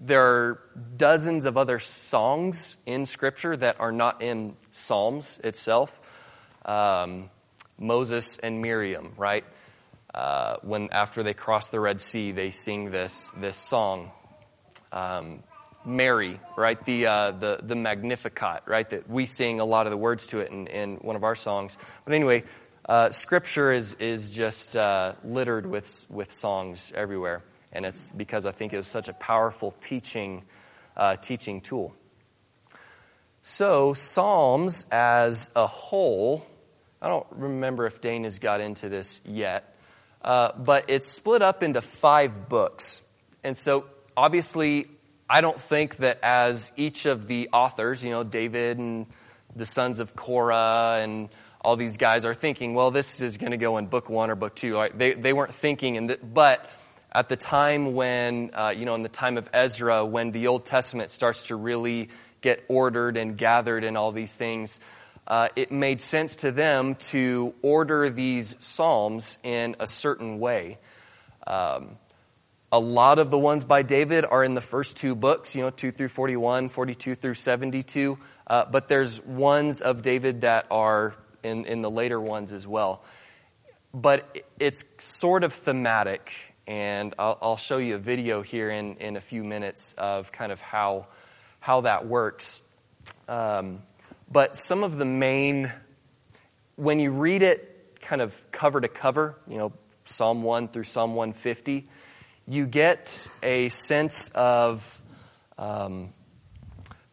there 0.00 0.22
are 0.22 0.60
dozens 0.96 1.46
of 1.46 1.56
other 1.56 1.78
songs 1.78 2.76
in 2.86 3.06
Scripture 3.06 3.56
that 3.56 3.80
are 3.80 3.92
not 3.92 4.22
in 4.22 4.56
Psalms 4.70 5.40
itself. 5.42 6.00
Um, 6.64 7.30
Moses 7.78 8.38
and 8.38 8.60
Miriam, 8.62 9.12
right? 9.16 9.44
Uh, 10.14 10.56
when 10.62 10.88
after 10.92 11.22
they 11.22 11.34
cross 11.34 11.70
the 11.70 11.80
Red 11.80 12.00
Sea, 12.00 12.32
they 12.32 12.50
sing 12.50 12.90
this 12.90 13.30
this 13.36 13.56
song. 13.56 14.10
Um, 14.92 15.42
Mary, 15.86 16.40
right? 16.56 16.84
The, 16.84 17.06
uh, 17.06 17.30
the, 17.30 17.60
the 17.62 17.76
Magnificat, 17.76 18.62
right? 18.66 18.90
That 18.90 19.08
we 19.08 19.24
sing 19.24 19.60
a 19.60 19.64
lot 19.64 19.86
of 19.86 19.92
the 19.92 19.96
words 19.96 20.26
to 20.28 20.40
it 20.40 20.50
in, 20.50 20.66
in 20.66 20.96
one 20.96 21.14
of 21.16 21.22
our 21.22 21.36
songs. 21.36 21.78
But 22.04 22.12
anyway, 22.12 22.42
uh, 22.88 23.10
scripture 23.10 23.72
is, 23.72 23.94
is 23.94 24.34
just 24.34 24.76
uh, 24.76 25.12
littered 25.24 25.64
with, 25.64 26.06
with 26.10 26.32
songs 26.32 26.92
everywhere. 26.94 27.42
And 27.76 27.84
it's 27.84 28.10
because 28.10 28.46
I 28.46 28.52
think 28.52 28.72
it 28.72 28.78
was 28.78 28.86
such 28.86 29.08
a 29.08 29.12
powerful 29.12 29.70
teaching, 29.70 30.44
uh, 30.96 31.16
teaching 31.16 31.60
tool. 31.60 31.94
So, 33.42 33.92
Psalms 33.92 34.86
as 34.90 35.52
a 35.54 35.66
whole, 35.66 36.46
I 37.02 37.08
don't 37.08 37.26
remember 37.32 37.84
if 37.84 38.00
Dane 38.00 38.24
has 38.24 38.38
got 38.38 38.62
into 38.62 38.88
this 38.88 39.20
yet, 39.26 39.76
uh, 40.22 40.52
but 40.56 40.86
it's 40.88 41.12
split 41.12 41.42
up 41.42 41.62
into 41.62 41.82
five 41.82 42.48
books. 42.48 43.02
And 43.44 43.54
so, 43.54 43.84
obviously, 44.16 44.86
I 45.28 45.42
don't 45.42 45.60
think 45.60 45.96
that 45.96 46.18
as 46.22 46.72
each 46.76 47.04
of 47.04 47.26
the 47.26 47.50
authors, 47.52 48.02
you 48.02 48.10
know, 48.10 48.24
David 48.24 48.78
and 48.78 49.06
the 49.54 49.66
sons 49.66 50.00
of 50.00 50.16
Korah 50.16 51.00
and 51.02 51.28
all 51.60 51.76
these 51.76 51.98
guys 51.98 52.24
are 52.24 52.34
thinking, 52.34 52.74
well, 52.74 52.90
this 52.90 53.20
is 53.20 53.36
going 53.36 53.50
to 53.50 53.58
go 53.58 53.76
in 53.76 53.86
book 53.86 54.08
one 54.08 54.30
or 54.30 54.34
book 54.34 54.56
two. 54.56 54.88
They, 54.94 55.12
they 55.12 55.34
weren't 55.34 55.52
thinking, 55.52 55.96
in 55.96 56.06
the, 56.06 56.18
but 56.22 56.70
at 57.16 57.30
the 57.30 57.36
time 57.36 57.94
when, 57.94 58.50
uh, 58.52 58.74
you 58.76 58.84
know, 58.84 58.94
in 58.94 59.02
the 59.02 59.08
time 59.08 59.38
of 59.38 59.48
Ezra, 59.54 60.04
when 60.04 60.32
the 60.32 60.48
Old 60.48 60.66
Testament 60.66 61.10
starts 61.10 61.46
to 61.46 61.56
really 61.56 62.10
get 62.42 62.62
ordered 62.68 63.16
and 63.16 63.38
gathered 63.38 63.84
and 63.84 63.96
all 63.96 64.12
these 64.12 64.34
things, 64.34 64.80
uh, 65.26 65.48
it 65.56 65.72
made 65.72 66.02
sense 66.02 66.36
to 66.36 66.52
them 66.52 66.94
to 66.94 67.54
order 67.62 68.10
these 68.10 68.54
Psalms 68.58 69.38
in 69.42 69.76
a 69.80 69.86
certain 69.86 70.38
way. 70.38 70.76
Um, 71.46 71.96
a 72.70 72.78
lot 72.78 73.18
of 73.18 73.30
the 73.30 73.38
ones 73.38 73.64
by 73.64 73.80
David 73.80 74.26
are 74.26 74.44
in 74.44 74.52
the 74.52 74.60
first 74.60 74.98
two 74.98 75.14
books, 75.14 75.56
you 75.56 75.62
know, 75.62 75.70
2 75.70 75.92
through 75.92 76.08
41, 76.08 76.68
42 76.68 77.14
through 77.14 77.32
72. 77.32 78.18
Uh, 78.46 78.66
but 78.70 78.88
there's 78.88 79.24
ones 79.24 79.80
of 79.80 80.02
David 80.02 80.42
that 80.42 80.66
are 80.70 81.14
in, 81.42 81.64
in 81.64 81.80
the 81.80 81.90
later 81.90 82.20
ones 82.20 82.52
as 82.52 82.66
well. 82.66 83.02
But 83.94 84.44
it's 84.60 84.84
sort 84.98 85.44
of 85.44 85.54
thematic, 85.54 86.52
and 86.66 87.14
I'll, 87.18 87.38
I'll 87.40 87.56
show 87.56 87.78
you 87.78 87.94
a 87.94 87.98
video 87.98 88.42
here 88.42 88.70
in, 88.70 88.96
in 88.96 89.16
a 89.16 89.20
few 89.20 89.44
minutes 89.44 89.94
of 89.96 90.32
kind 90.32 90.50
of 90.52 90.60
how, 90.60 91.06
how 91.60 91.82
that 91.82 92.06
works. 92.06 92.62
Um, 93.28 93.82
but 94.30 94.56
some 94.56 94.82
of 94.82 94.98
the 94.98 95.04
main, 95.04 95.72
when 96.76 96.98
you 96.98 97.12
read 97.12 97.42
it 97.42 97.98
kind 98.00 98.20
of 98.20 98.50
cover 98.50 98.80
to 98.80 98.88
cover, 98.88 99.38
you 99.48 99.58
know, 99.58 99.72
Psalm 100.04 100.42
1 100.42 100.68
through 100.68 100.84
Psalm 100.84 101.14
150, 101.14 101.88
you 102.48 102.66
get 102.66 103.28
a 103.42 103.68
sense 103.68 104.30
of 104.30 105.02
um, 105.58 106.10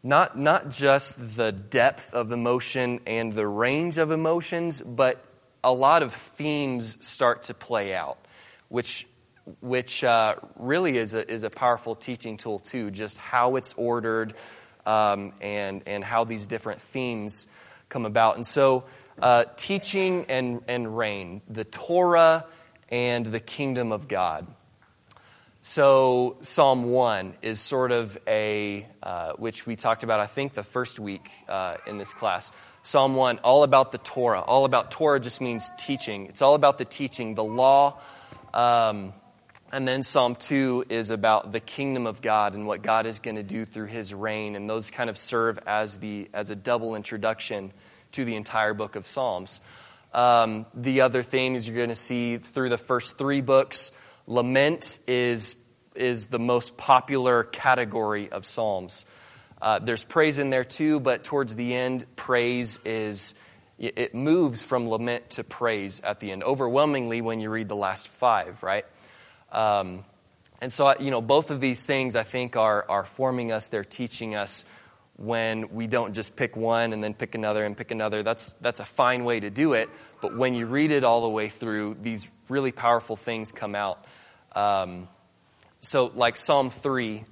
not, 0.02 0.38
not 0.38 0.70
just 0.70 1.36
the 1.36 1.50
depth 1.50 2.14
of 2.14 2.30
emotion 2.30 3.00
and 3.06 3.32
the 3.32 3.46
range 3.46 3.98
of 3.98 4.10
emotions, 4.10 4.80
but 4.82 5.24
a 5.64 5.72
lot 5.72 6.02
of 6.02 6.12
themes 6.12 7.04
start 7.04 7.44
to 7.44 7.54
play 7.54 7.94
out, 7.94 8.18
which, 8.68 9.06
which 9.60 10.02
uh, 10.02 10.36
really 10.56 10.96
is 10.96 11.14
a, 11.14 11.30
is 11.30 11.42
a 11.42 11.50
powerful 11.50 11.94
teaching 11.94 12.36
tool, 12.36 12.58
too, 12.58 12.90
just 12.90 13.18
how 13.18 13.56
it's 13.56 13.74
ordered 13.74 14.34
um, 14.86 15.32
and, 15.40 15.82
and 15.86 16.02
how 16.04 16.24
these 16.24 16.46
different 16.46 16.80
themes 16.80 17.46
come 17.88 18.06
about. 18.06 18.36
And 18.36 18.46
so, 18.46 18.84
uh, 19.20 19.44
teaching 19.56 20.26
and, 20.28 20.62
and 20.66 20.96
reign, 20.96 21.42
the 21.48 21.64
Torah 21.64 22.46
and 22.88 23.26
the 23.26 23.40
kingdom 23.40 23.92
of 23.92 24.08
God. 24.08 24.46
So, 25.62 26.36
Psalm 26.42 26.84
1 26.84 27.36
is 27.40 27.58
sort 27.58 27.90
of 27.90 28.18
a, 28.26 28.86
uh, 29.02 29.32
which 29.32 29.66
we 29.66 29.76
talked 29.76 30.02
about, 30.02 30.20
I 30.20 30.26
think, 30.26 30.52
the 30.52 30.62
first 30.62 30.98
week 30.98 31.30
uh, 31.48 31.76
in 31.86 31.96
this 31.96 32.12
class. 32.12 32.52
Psalm 32.82 33.14
1, 33.14 33.38
all 33.38 33.62
about 33.62 33.90
the 33.90 33.98
Torah. 33.98 34.42
All 34.42 34.66
about 34.66 34.90
Torah 34.90 35.18
just 35.18 35.40
means 35.40 35.70
teaching. 35.78 36.26
It's 36.26 36.42
all 36.42 36.54
about 36.54 36.76
the 36.76 36.84
teaching, 36.84 37.34
the 37.34 37.44
law. 37.44 37.98
Um, 38.52 39.14
and 39.74 39.88
then 39.88 40.04
Psalm 40.04 40.36
2 40.36 40.84
is 40.88 41.10
about 41.10 41.50
the 41.50 41.58
kingdom 41.58 42.06
of 42.06 42.22
God 42.22 42.54
and 42.54 42.64
what 42.64 42.80
God 42.80 43.06
is 43.06 43.18
going 43.18 43.34
to 43.34 43.42
do 43.42 43.64
through 43.64 43.86
his 43.86 44.14
reign. 44.14 44.54
And 44.54 44.70
those 44.70 44.92
kind 44.92 45.10
of 45.10 45.18
serve 45.18 45.58
as, 45.66 45.98
the, 45.98 46.30
as 46.32 46.50
a 46.50 46.54
double 46.54 46.94
introduction 46.94 47.72
to 48.12 48.24
the 48.24 48.36
entire 48.36 48.72
book 48.72 48.94
of 48.94 49.04
Psalms. 49.04 49.60
Um, 50.12 50.66
the 50.74 51.00
other 51.00 51.24
things 51.24 51.66
you're 51.66 51.76
going 51.76 51.88
to 51.88 51.96
see 51.96 52.38
through 52.38 52.68
the 52.68 52.78
first 52.78 53.18
three 53.18 53.40
books 53.40 53.90
Lament 54.28 55.00
is, 55.08 55.56
is 55.96 56.28
the 56.28 56.38
most 56.38 56.76
popular 56.76 57.42
category 57.42 58.30
of 58.30 58.46
Psalms. 58.46 59.04
Uh, 59.60 59.80
there's 59.80 60.04
praise 60.04 60.38
in 60.38 60.50
there 60.50 60.64
too, 60.64 61.00
but 61.00 61.24
towards 61.24 61.56
the 61.56 61.74
end, 61.74 62.06
praise 62.14 62.78
is, 62.84 63.34
it 63.76 64.14
moves 64.14 64.62
from 64.62 64.88
lament 64.88 65.30
to 65.30 65.42
praise 65.42 65.98
at 66.00 66.20
the 66.20 66.30
end, 66.30 66.44
overwhelmingly 66.44 67.20
when 67.20 67.40
you 67.40 67.50
read 67.50 67.68
the 67.68 67.74
last 67.74 68.06
five, 68.06 68.62
right? 68.62 68.86
Um, 69.54 70.04
and 70.60 70.72
so, 70.72 70.98
you 70.98 71.10
know, 71.10 71.20
both 71.20 71.50
of 71.50 71.60
these 71.60 71.86
things 71.86 72.16
I 72.16 72.22
think 72.22 72.56
are, 72.56 72.84
are 72.88 73.04
forming 73.04 73.52
us, 73.52 73.68
they're 73.68 73.84
teaching 73.84 74.34
us 74.34 74.64
when 75.16 75.72
we 75.72 75.86
don't 75.86 76.12
just 76.12 76.36
pick 76.36 76.56
one 76.56 76.92
and 76.92 77.02
then 77.02 77.14
pick 77.14 77.34
another 77.34 77.64
and 77.64 77.76
pick 77.76 77.90
another. 77.90 78.22
That's, 78.22 78.52
that's 78.54 78.80
a 78.80 78.84
fine 78.84 79.24
way 79.24 79.40
to 79.40 79.50
do 79.50 79.74
it. 79.74 79.88
But 80.20 80.36
when 80.36 80.54
you 80.54 80.66
read 80.66 80.90
it 80.90 81.04
all 81.04 81.22
the 81.22 81.28
way 81.28 81.48
through, 81.48 81.98
these 82.02 82.26
really 82.48 82.72
powerful 82.72 83.14
things 83.14 83.52
come 83.52 83.74
out. 83.74 84.04
Um, 84.54 85.08
so, 85.80 86.10
like 86.14 86.36
Psalm 86.36 86.70
3 86.70 87.24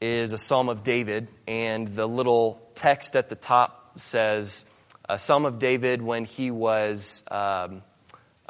is 0.00 0.32
a 0.32 0.38
psalm 0.38 0.68
of 0.68 0.82
David, 0.82 1.28
and 1.46 1.88
the 1.88 2.06
little 2.06 2.62
text 2.74 3.16
at 3.16 3.28
the 3.28 3.34
top 3.34 3.98
says, 3.98 4.64
a 5.08 5.18
psalm 5.18 5.44
of 5.44 5.58
David 5.58 6.00
when 6.00 6.24
he 6.24 6.50
was 6.50 7.24
um, 7.30 7.82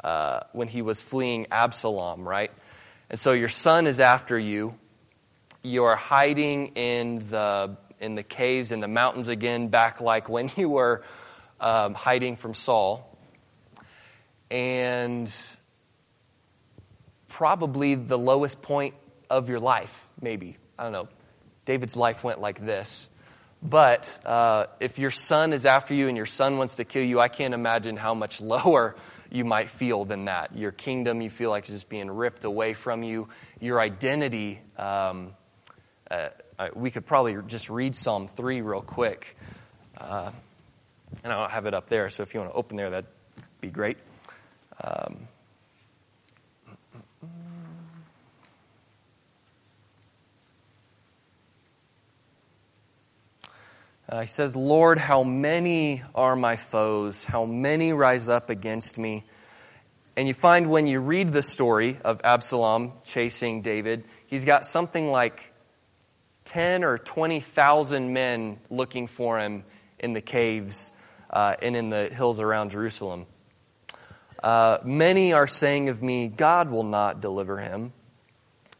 uh, 0.03 0.41
when 0.53 0.67
he 0.67 0.81
was 0.81 1.01
fleeing 1.01 1.47
Absalom, 1.51 2.27
right? 2.27 2.51
And 3.11 3.19
so 3.19 3.33
your 3.33 3.49
son 3.49 3.87
is 3.87 3.99
after 3.99 4.39
you. 4.39 4.73
You 5.63 5.83
are 5.83 5.97
hiding 5.97 6.67
in 6.75 7.27
the 7.29 7.75
in 7.99 8.15
the 8.15 8.23
caves 8.23 8.71
in 8.71 8.79
the 8.79 8.87
mountains 8.87 9.27
again, 9.27 9.67
back 9.67 9.99
like 9.99 10.29
when 10.29 10.49
you 10.55 10.69
were 10.69 11.03
um, 11.59 11.93
hiding 11.93 12.37
from 12.37 12.53
Saul. 12.53 13.05
And 14.49 15.31
probably 17.27 17.95
the 17.95 18.17
lowest 18.17 18.61
point 18.61 18.95
of 19.29 19.49
your 19.49 19.59
life, 19.59 19.93
maybe. 20.21 20.55
I 20.79 20.83
don't 20.83 20.93
know. 20.93 21.09
David's 21.65 21.97
life 21.97 22.23
went 22.23 22.39
like 22.39 22.65
this. 22.65 23.09
But 23.61 24.07
uh, 24.25 24.67
if 24.79 24.99
your 24.99 25.11
son 25.11 25.51
is 25.51 25.65
after 25.65 25.93
you 25.93 26.07
and 26.07 26.15
your 26.15 26.25
son 26.25 26.57
wants 26.57 26.77
to 26.77 26.85
kill 26.85 27.03
you, 27.03 27.19
I 27.19 27.27
can't 27.27 27.53
imagine 27.53 27.97
how 27.97 28.13
much 28.13 28.39
lower 28.55 28.95
you 29.31 29.45
might 29.45 29.69
feel 29.69 30.05
than 30.05 30.25
that. 30.25 30.55
Your 30.57 30.71
kingdom, 30.71 31.21
you 31.21 31.29
feel 31.29 31.49
like, 31.49 31.65
is 31.65 31.71
just 31.71 31.89
being 31.89 32.11
ripped 32.11 32.43
away 32.43 32.73
from 32.73 33.01
you. 33.01 33.29
Your 33.59 33.79
identity, 33.79 34.61
um, 34.77 35.33
uh, 36.09 36.29
we 36.75 36.91
could 36.91 37.05
probably 37.05 37.37
just 37.47 37.69
read 37.69 37.95
Psalm 37.95 38.27
3 38.27 38.61
real 38.61 38.81
quick. 38.81 39.37
Uh, 39.97 40.31
and 41.23 41.31
I 41.31 41.39
don't 41.39 41.51
have 41.51 41.65
it 41.65 41.73
up 41.73 41.87
there, 41.87 42.09
so 42.09 42.23
if 42.23 42.33
you 42.33 42.41
want 42.41 42.51
to 42.51 42.57
open 42.57 42.77
there, 42.77 42.89
that'd 42.89 43.09
be 43.61 43.69
great. 43.69 43.97
Um, 44.83 45.27
Uh, 54.11 54.21
he 54.21 54.27
says, 54.27 54.57
Lord, 54.57 54.97
how 54.97 55.23
many 55.23 56.03
are 56.13 56.35
my 56.35 56.57
foes? 56.57 57.23
How 57.23 57.45
many 57.45 57.93
rise 57.93 58.27
up 58.27 58.49
against 58.49 58.97
me? 58.97 59.23
And 60.17 60.27
you 60.27 60.33
find 60.33 60.69
when 60.69 60.85
you 60.85 60.99
read 60.99 61.31
the 61.31 61.41
story 61.41 61.97
of 62.03 62.19
Absalom 62.25 62.91
chasing 63.05 63.61
David, 63.61 64.03
he's 64.27 64.43
got 64.43 64.65
something 64.65 65.09
like 65.09 65.53
10 66.43 66.83
or 66.83 66.97
20,000 66.97 68.11
men 68.11 68.59
looking 68.69 69.07
for 69.07 69.39
him 69.39 69.63
in 69.97 70.11
the 70.11 70.19
caves 70.19 70.91
uh, 71.29 71.55
and 71.61 71.77
in 71.77 71.89
the 71.89 72.09
hills 72.09 72.41
around 72.41 72.71
Jerusalem. 72.71 73.27
Uh, 74.43 74.79
many 74.83 75.31
are 75.31 75.47
saying 75.47 75.87
of 75.87 76.03
me, 76.03 76.27
God 76.27 76.69
will 76.69 76.83
not 76.83 77.21
deliver 77.21 77.59
him. 77.59 77.93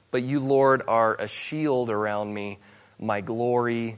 But 0.10 0.24
you, 0.24 0.42
Lord, 0.42 0.82
are 0.90 1.16
a 1.16 1.30
shield 1.30 1.90
around 1.90 2.34
me, 2.34 2.60
my 3.00 3.22
glory, 3.22 3.98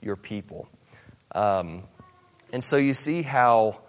your 0.00 0.16
people. 0.16 0.68
Um, 1.34 1.84
and 2.52 2.62
so 2.62 2.76
you 2.76 2.94
see 2.94 3.22
how 3.22 3.80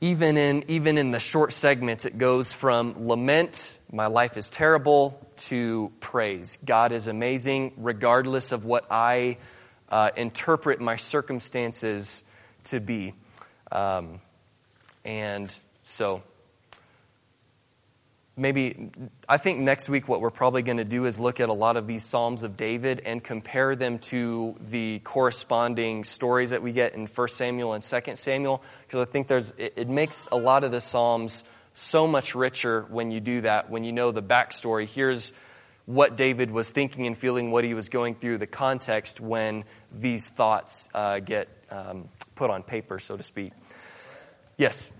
even 0.00 0.36
in 0.36 0.64
even 0.68 0.98
in 0.98 1.12
the 1.12 1.20
short 1.20 1.52
segments 1.52 2.04
it 2.04 2.18
goes 2.18 2.52
from 2.52 3.06
lament 3.06 3.78
my 3.90 4.08
life 4.08 4.36
is 4.36 4.50
terrible 4.50 5.18
to 5.36 5.92
praise 6.00 6.58
god 6.64 6.92
is 6.92 7.06
amazing 7.06 7.72
regardless 7.76 8.50
of 8.52 8.64
what 8.64 8.84
i 8.90 9.38
uh, 9.90 10.10
interpret 10.16 10.80
my 10.80 10.96
circumstances 10.96 12.24
to 12.64 12.80
be 12.80 13.14
um, 13.70 14.18
and 15.04 15.56
so 15.84 16.22
maybe 18.36 18.90
I 19.28 19.36
think 19.36 19.60
next 19.60 19.88
week 19.88 20.08
what 20.08 20.20
we're 20.20 20.30
probably 20.30 20.62
going 20.62 20.78
to 20.78 20.84
do 20.84 21.04
is 21.04 21.18
look 21.18 21.40
at 21.40 21.48
a 21.48 21.52
lot 21.52 21.76
of 21.76 21.86
these 21.86 22.04
Psalms 22.04 22.44
of 22.44 22.56
David 22.56 23.00
and 23.04 23.22
compare 23.22 23.76
them 23.76 23.98
to 23.98 24.56
the 24.60 25.00
corresponding 25.00 26.04
stories 26.04 26.50
that 26.50 26.62
we 26.62 26.72
get 26.72 26.94
in 26.94 27.06
1 27.06 27.28
Samuel 27.28 27.74
and 27.74 27.82
2 27.82 28.16
Samuel 28.16 28.62
because 28.86 29.06
I 29.06 29.10
think 29.10 29.28
there's 29.28 29.52
it, 29.58 29.74
it, 29.76 29.88
makes 29.88 30.28
a 30.32 30.36
lot 30.36 30.64
of 30.64 30.70
the 30.70 30.80
Psalms 30.80 31.44
so 31.74 32.06
much 32.06 32.34
richer 32.34 32.86
when 32.88 33.10
you 33.10 33.20
do 33.20 33.42
that 33.42 33.70
when 33.70 33.84
you 33.84 33.92
know 33.92 34.10
the 34.10 34.22
backstory. 34.22 34.86
Here's 34.86 35.32
what 35.84 36.16
David 36.16 36.50
was 36.50 36.70
thinking 36.70 37.06
and 37.06 37.18
feeling, 37.18 37.50
what 37.50 37.64
he 37.64 37.74
was 37.74 37.88
going 37.88 38.14
through, 38.14 38.38
the 38.38 38.46
context 38.46 39.20
when 39.20 39.64
these 39.90 40.28
thoughts 40.28 40.88
uh, 40.94 41.18
get 41.18 41.48
um, 41.70 42.08
put 42.34 42.50
on 42.50 42.62
paper, 42.62 42.98
so 42.98 43.16
to 43.16 43.22
speak. 43.22 43.52
Yes. 44.56 44.92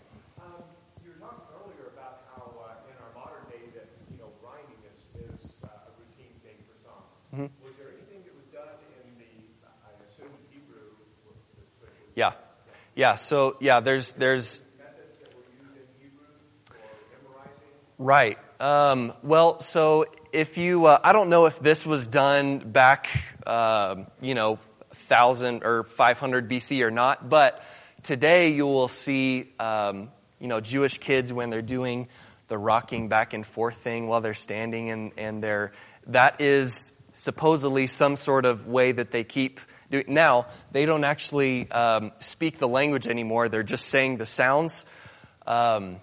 Mm-hmm. 7.34 7.44
Was 7.64 7.72
there 7.78 7.86
anything 7.88 8.24
that 8.24 8.34
was 8.34 8.44
done 8.52 8.74
in 9.06 9.18
the, 9.18 9.24
I 9.64 10.04
assume 10.06 10.32
Hebrew? 10.50 10.82
Yeah, 12.14 12.32
yeah. 12.94 13.14
So 13.14 13.56
yeah, 13.60 13.80
there's 13.80 14.12
there's. 14.12 14.60
Right. 17.96 18.36
Um, 18.58 19.12
well, 19.22 19.60
so 19.60 20.06
if 20.32 20.58
you, 20.58 20.86
uh, 20.86 20.98
I 21.04 21.12
don't 21.12 21.30
know 21.30 21.46
if 21.46 21.60
this 21.60 21.86
was 21.86 22.06
done 22.06 22.58
back, 22.58 23.08
uh, 23.46 23.96
you 24.20 24.34
know, 24.34 24.58
thousand 24.92 25.62
or 25.64 25.84
500 25.84 26.50
BC 26.50 26.82
or 26.82 26.90
not, 26.90 27.28
but 27.28 27.62
today 28.02 28.48
you 28.48 28.66
will 28.66 28.88
see, 28.88 29.52
um, 29.60 30.10
you 30.40 30.48
know, 30.48 30.60
Jewish 30.60 30.98
kids 30.98 31.32
when 31.32 31.50
they're 31.50 31.62
doing 31.62 32.08
the 32.48 32.58
rocking 32.58 33.08
back 33.08 33.34
and 33.34 33.46
forth 33.46 33.76
thing 33.76 34.08
while 34.08 34.20
they're 34.20 34.34
standing 34.34 34.90
and, 34.90 35.12
and 35.16 35.42
they're, 35.42 35.72
that 36.08 36.40
is 36.40 36.92
supposedly 37.12 37.86
some 37.86 38.16
sort 38.16 38.44
of 38.44 38.66
way 38.66 38.92
that 38.92 39.10
they 39.10 39.24
keep 39.24 39.60
doing. 39.90 40.04
Now, 40.08 40.46
they 40.72 40.86
don't 40.86 41.04
actually 41.04 41.70
um, 41.70 42.12
speak 42.20 42.58
the 42.58 42.68
language 42.68 43.06
anymore, 43.06 43.48
they're 43.48 43.62
just 43.62 43.86
saying 43.86 44.16
the 44.16 44.26
sounds. 44.26 44.86
Um, 45.46 45.96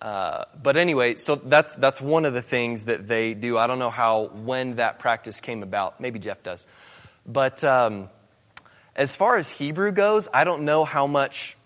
uh, 0.00 0.44
but 0.62 0.76
anyway, 0.76 1.16
so 1.16 1.34
that's, 1.34 1.74
that's 1.74 2.00
one 2.00 2.24
of 2.24 2.32
the 2.32 2.42
things 2.42 2.84
that 2.84 3.08
they 3.08 3.34
do. 3.34 3.58
I 3.58 3.66
don't 3.66 3.80
know 3.80 3.90
how, 3.90 4.26
when 4.26 4.76
that 4.76 5.00
practice 5.00 5.40
came 5.40 5.62
about. 5.62 6.00
Maybe 6.00 6.18
Jeff 6.18 6.42
does. 6.42 6.66
But 7.26 7.64
um, 7.64 8.08
as 8.94 9.16
far 9.16 9.36
as 9.36 9.50
Hebrew 9.50 9.90
goes, 9.90 10.28
I 10.32 10.44
don't 10.44 10.62
know 10.62 10.84
how 10.84 11.06
much 11.06 11.56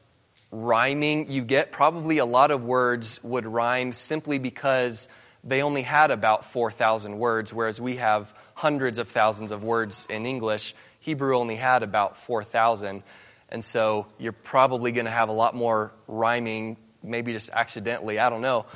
rhyming 0.51 1.31
you 1.31 1.43
get. 1.43 1.73
Probably 1.73 2.19
a 2.19 2.25
lot 2.25 2.51
of 2.51 2.65
words 2.65 3.23
would 3.23 3.47
rhyme 3.47 3.93
simply 3.93 4.39
because 4.39 5.09
they 5.45 5.63
only 5.63 5.83
had 5.83 6.11
about 6.11 6.51
4,000 6.51 7.19
words, 7.19 7.53
whereas 7.53 7.81
we 7.81 7.97
have 7.97 8.33
hundreds 8.62 9.01
of 9.01 9.09
thousands 9.09 9.51
of 9.51 9.64
words 9.64 10.07
in 10.09 10.25
English. 10.25 10.72
Hebrew 11.01 11.37
only 11.37 11.57
had 11.57 11.83
about 11.83 12.16
4,000. 12.16 13.03
And 13.48 13.64
so 13.64 14.07
you're 14.20 14.31
probably 14.31 14.92
going 14.92 15.07
to 15.07 15.11
have 15.11 15.29
a 15.29 15.33
lot 15.33 15.53
more 15.53 15.92
rhyming, 16.07 16.77
maybe 17.03 17.33
just 17.33 17.51
accidentally, 17.51 18.20
I 18.20 18.31
don't 18.31 18.40
know. 18.40 18.66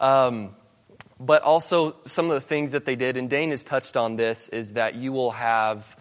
Um, 0.00 0.56
but 1.20 1.42
also, 1.42 1.94
some 2.04 2.30
of 2.30 2.32
the 2.32 2.40
things 2.40 2.72
that 2.72 2.86
they 2.86 2.96
did, 2.96 3.18
and 3.18 3.28
Dane 3.28 3.50
has 3.50 3.64
touched 3.64 3.98
on 3.98 4.16
this, 4.16 4.48
is 4.48 4.72
that 4.72 4.94
you 4.94 5.12
will 5.12 5.32
have 5.32 5.94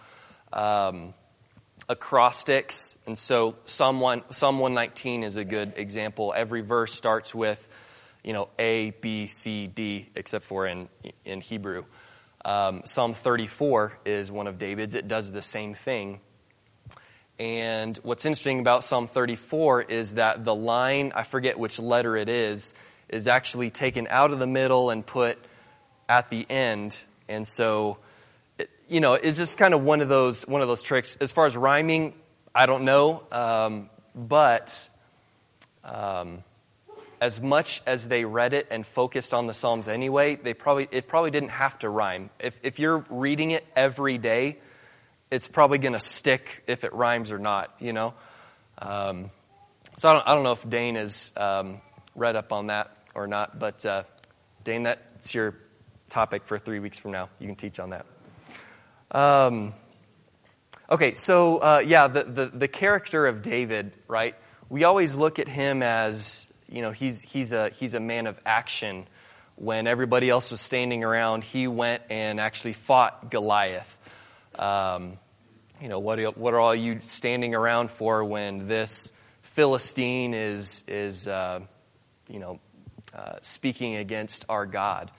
um, 0.54 1.14
acrostics. 1.90 2.98
And 3.06 3.18
so 3.18 3.58
Psalm, 3.66 4.00
1, 4.00 4.24
Psalm 4.32 4.58
119 4.58 5.22
is 5.22 5.36
a 5.36 5.44
good 5.44 5.74
example. 5.76 6.34
Every 6.34 6.62
verse 6.62 6.94
starts 6.94 7.36
with, 7.36 7.68
you 8.24 8.32
know, 8.32 8.48
A, 8.58 8.92
B, 9.02 9.28
C, 9.28 9.68
D, 9.68 10.10
except 10.16 10.46
for 10.46 10.66
in, 10.66 10.88
in 11.26 11.42
Hebrew. 11.42 11.84
Um, 12.46 12.82
Psalm 12.86 13.14
34 13.14 14.00
is 14.06 14.32
one 14.32 14.48
of 14.48 14.58
David's. 14.58 14.96
It 14.96 15.08
does 15.08 15.32
the 15.32 15.42
same 15.42 15.74
thing. 15.74 16.20
And 17.40 17.98
what's 18.04 18.26
interesting 18.26 18.60
about 18.60 18.84
Psalm 18.84 19.08
34 19.08 19.84
is 19.84 20.16
that 20.16 20.46
the 20.46 20.54
line, 20.54 21.14
I 21.16 21.24
forget 21.24 21.58
which 21.58 21.80
letter 21.80 22.16
it 22.16 22.30
is, 22.30 22.74
is 23.10 23.28
actually 23.28 23.70
taken 23.70 24.08
out 24.10 24.32
of 24.32 24.40
the 24.40 24.48
middle 24.48 24.90
and 24.90 25.06
put 25.06 25.40
at 26.08 26.30
the 26.30 26.46
end. 26.50 26.98
And 27.28 27.48
so, 27.48 27.98
you 28.88 29.00
know, 29.00 29.16
is 29.16 29.38
just 29.38 29.58
kind 29.58 29.74
of 29.74 29.82
one 29.82 30.02
of 30.02 30.10
those 30.10 30.44
one 30.48 30.62
of 30.62 30.68
those 30.68 30.84
tricks. 30.84 31.16
As 31.22 31.32
far 31.32 31.46
as 31.46 31.58
rhyming, 31.58 32.14
I 32.54 32.66
don't 32.66 32.84
know, 32.84 33.24
um, 33.32 33.90
but 34.14 34.90
um, 35.84 36.44
as 37.24 37.40
much 37.40 37.82
as 37.88 38.10
they 38.10 38.26
read 38.26 38.54
it 38.54 38.68
and 38.70 38.86
focused 38.86 39.34
on 39.34 39.48
the 39.48 39.54
Psalms 39.54 39.88
anyway, 39.88 40.36
they 40.36 40.54
probably 40.54 40.90
it 40.92 41.08
probably 41.08 41.32
didn't 41.32 41.52
have 41.52 41.80
to 41.80 41.88
rhyme. 41.88 42.30
If 42.38 42.60
if 42.64 42.80
you're 42.80 43.06
reading 43.10 43.52
it 43.52 43.66
every 43.78 44.18
day, 44.18 44.58
it's 45.32 45.48
probably 45.48 45.78
going 45.78 45.94
to 45.94 46.02
stick 46.02 46.64
if 46.68 46.84
it 46.84 46.92
rhymes 46.92 47.32
or 47.32 47.40
not. 47.40 47.74
You 47.80 47.94
know, 47.94 48.14
um, 48.78 49.32
so 49.96 50.10
I 50.10 50.14
don't 50.14 50.28
I 50.28 50.36
don't 50.36 50.44
know 50.44 50.52
if 50.52 50.70
Dane 50.70 50.98
is 50.98 51.32
um, 51.38 51.80
read 52.14 52.36
up 52.36 52.52
on 52.52 52.68
that 52.68 52.94
or 53.16 53.26
not, 53.26 53.58
but 53.58 53.86
uh, 53.86 54.04
Dane, 54.66 54.84
that's 54.84 55.34
your 55.34 55.56
topic 56.10 56.44
for 56.44 56.60
three 56.60 56.80
weeks 56.80 56.98
from 56.98 57.12
now. 57.12 57.30
You 57.40 57.48
can 57.48 57.56
teach 57.56 57.80
on 57.80 57.92
that. 57.92 58.06
Um, 59.12 59.72
okay, 60.90 61.14
so 61.14 61.60
uh, 61.60 61.82
yeah, 61.86 62.08
the, 62.08 62.24
the, 62.24 62.46
the 62.48 62.68
character 62.68 63.28
of 63.28 63.42
David, 63.42 63.94
right? 64.10 64.36
We 64.70 64.84
always 64.84 65.16
look 65.16 65.40
at 65.40 65.48
him 65.48 65.84
as, 65.84 66.48
you 66.74 66.82
know, 66.82 66.92
he's, 66.92 67.22
he's, 67.22 67.52
a, 67.52 67.70
he's 67.70 67.94
a 67.94 68.00
man 68.00 68.26
of 68.26 68.40
action. 68.48 69.06
When 69.56 69.86
everybody 69.86 70.28
else 70.32 70.50
was 70.50 70.60
standing 70.60 71.04
around, 71.04 71.44
he 71.44 71.68
went 71.68 72.02
and 72.10 72.40
actually 72.40 72.74
fought 72.74 73.30
Goliath. 73.30 73.96
Um, 74.58 75.20
you 75.80 75.88
know, 75.88 76.00
what, 76.00 76.36
what 76.36 76.56
are 76.56 76.60
all 76.60 76.74
you 76.74 77.00
standing 77.00 77.54
around 77.54 77.92
for 77.92 78.26
when 78.26 78.68
this 78.68 79.14
Philistine 79.44 80.34
is, 80.34 80.84
is 80.88 81.28
uh, 81.28 81.60
you 82.28 82.40
know, 82.40 82.60
uh, 83.16 83.34
speaking 83.42 83.96
against 83.96 84.46
our 84.50 84.66
God? 84.66 85.12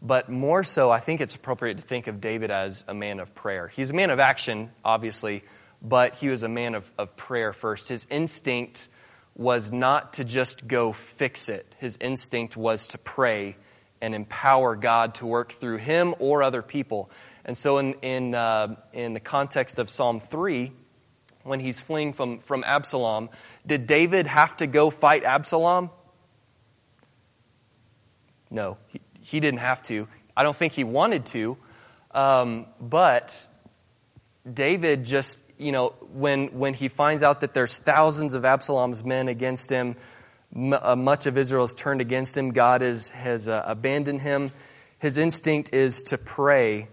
But 0.00 0.28
more 0.28 0.62
so, 0.62 0.92
I 0.92 1.00
think 1.00 1.20
it's 1.20 1.34
appropriate 1.34 1.78
to 1.78 1.82
think 1.82 2.06
of 2.06 2.20
David 2.20 2.52
as 2.52 2.84
a 2.86 2.94
man 2.94 3.18
of 3.18 3.34
prayer. 3.34 3.66
He's 3.66 3.90
a 3.90 3.94
man 3.94 4.10
of 4.10 4.20
action, 4.20 4.70
obviously, 4.84 5.42
but 5.82 6.14
he 6.14 6.28
was 6.28 6.44
a 6.44 6.48
man 6.48 6.76
of, 6.76 6.88
of 6.96 7.16
prayer 7.16 7.52
first. 7.52 7.88
His 7.88 8.06
instinct 8.08 8.86
was 9.34 9.72
not 9.72 10.14
to 10.14 10.24
just 10.24 10.66
go 10.68 10.92
fix 10.92 11.48
it, 11.48 11.74
his 11.78 11.96
instinct 12.00 12.56
was 12.56 12.88
to 12.88 12.98
pray 12.98 13.56
and 14.00 14.14
empower 14.14 14.76
God 14.76 15.14
to 15.16 15.26
work 15.26 15.52
through 15.52 15.78
him 15.78 16.14
or 16.18 16.42
other 16.42 16.60
people. 16.60 17.10
And 17.44 17.56
so, 17.56 17.78
in, 17.78 17.94
in, 18.02 18.34
uh, 18.34 18.76
in 18.92 19.14
the 19.14 19.20
context 19.20 19.78
of 19.78 19.88
Psalm 19.88 20.20
3, 20.20 20.72
when 21.44 21.60
he's 21.60 21.80
fleeing 21.80 22.12
from, 22.12 22.38
from 22.38 22.62
Absalom, 22.64 23.30
did 23.66 23.86
David 23.86 24.26
have 24.26 24.56
to 24.58 24.66
go 24.66 24.90
fight 24.90 25.24
Absalom? 25.24 25.90
No, 28.50 28.76
he, 28.88 29.00
he 29.20 29.40
didn't 29.40 29.60
have 29.60 29.82
to. 29.84 30.06
I 30.36 30.42
don't 30.42 30.56
think 30.56 30.72
he 30.72 30.84
wanted 30.84 31.26
to. 31.26 31.56
Um, 32.12 32.66
but 32.80 33.48
David 34.50 35.04
just, 35.04 35.40
you 35.58 35.72
know, 35.72 35.90
when, 36.12 36.58
when 36.58 36.74
he 36.74 36.88
finds 36.88 37.22
out 37.22 37.40
that 37.40 37.54
there's 37.54 37.78
thousands 37.78 38.34
of 38.34 38.44
Absalom's 38.44 39.04
men 39.04 39.28
against 39.28 39.70
him, 39.70 39.96
m- 40.54 40.72
uh, 40.72 40.96
much 40.96 41.26
of 41.26 41.36
Israel 41.38 41.62
has 41.62 41.74
turned 41.74 42.00
against 42.00 42.36
him, 42.36 42.50
God 42.50 42.82
is, 42.82 43.10
has 43.10 43.48
uh, 43.48 43.62
abandoned 43.66 44.20
him. 44.20 44.50
His 44.98 45.18
instinct 45.18 45.72
is 45.72 46.02
to 46.04 46.18
pray. 46.18 46.88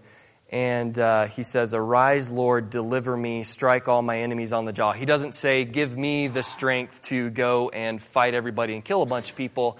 And 0.50 0.98
uh, 0.98 1.26
he 1.26 1.44
says, 1.44 1.74
Arise, 1.74 2.30
Lord, 2.30 2.70
deliver 2.70 3.16
me, 3.16 3.44
strike 3.44 3.86
all 3.86 4.02
my 4.02 4.18
enemies 4.18 4.52
on 4.52 4.64
the 4.64 4.72
jaw. 4.72 4.92
He 4.92 5.04
doesn't 5.04 5.34
say, 5.34 5.64
Give 5.64 5.96
me 5.96 6.26
the 6.26 6.42
strength 6.42 7.02
to 7.02 7.30
go 7.30 7.68
and 7.68 8.02
fight 8.02 8.34
everybody 8.34 8.74
and 8.74 8.84
kill 8.84 9.02
a 9.02 9.06
bunch 9.06 9.30
of 9.30 9.36
people 9.36 9.78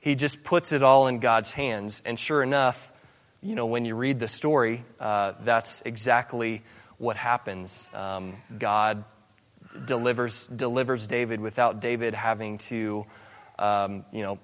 he 0.00 0.14
just 0.14 0.44
puts 0.44 0.72
it 0.72 0.82
all 0.82 1.06
in 1.06 1.18
God's 1.18 1.52
hands. 1.52 2.02
And 2.04 2.18
sure 2.18 2.42
enough, 2.42 2.92
you 3.42 3.54
know, 3.54 3.66
when 3.66 3.84
you 3.84 3.94
read 3.94 4.20
the 4.20 4.28
story, 4.28 4.84
uh, 5.00 5.34
that's 5.42 5.82
exactly 5.82 6.62
what 6.98 7.16
happens. 7.16 7.88
Um, 7.94 8.36
God 8.58 9.04
delivers 9.86 10.46
delivers 10.46 11.06
David 11.06 11.40
without 11.40 11.80
David 11.80 12.14
having 12.14 12.58
to, 12.58 13.06
um, 13.58 14.04
you 14.12 14.22
know, 14.22 14.38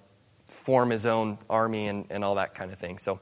form 0.46 0.90
his 0.90 1.06
own 1.06 1.38
army 1.50 1.88
and, 1.88 2.06
and 2.10 2.24
all 2.24 2.36
that 2.36 2.54
kind 2.54 2.72
of 2.72 2.78
thing. 2.78 2.98
So. 2.98 3.20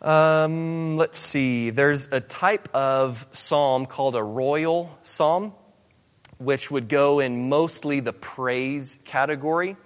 Um, 0.00 0.96
let's 0.96 1.16
see. 1.16 1.70
There's 1.70 2.10
a 2.10 2.18
type 2.18 2.74
of 2.74 3.24
psalm 3.30 3.86
called 3.86 4.16
a 4.16 4.22
royal 4.22 4.98
psalm, 5.04 5.52
which 6.38 6.72
would 6.72 6.88
go 6.88 7.20
in 7.20 7.48
mostly 7.48 8.00
the 8.00 8.12
praise 8.12 8.98
category. 9.04 9.76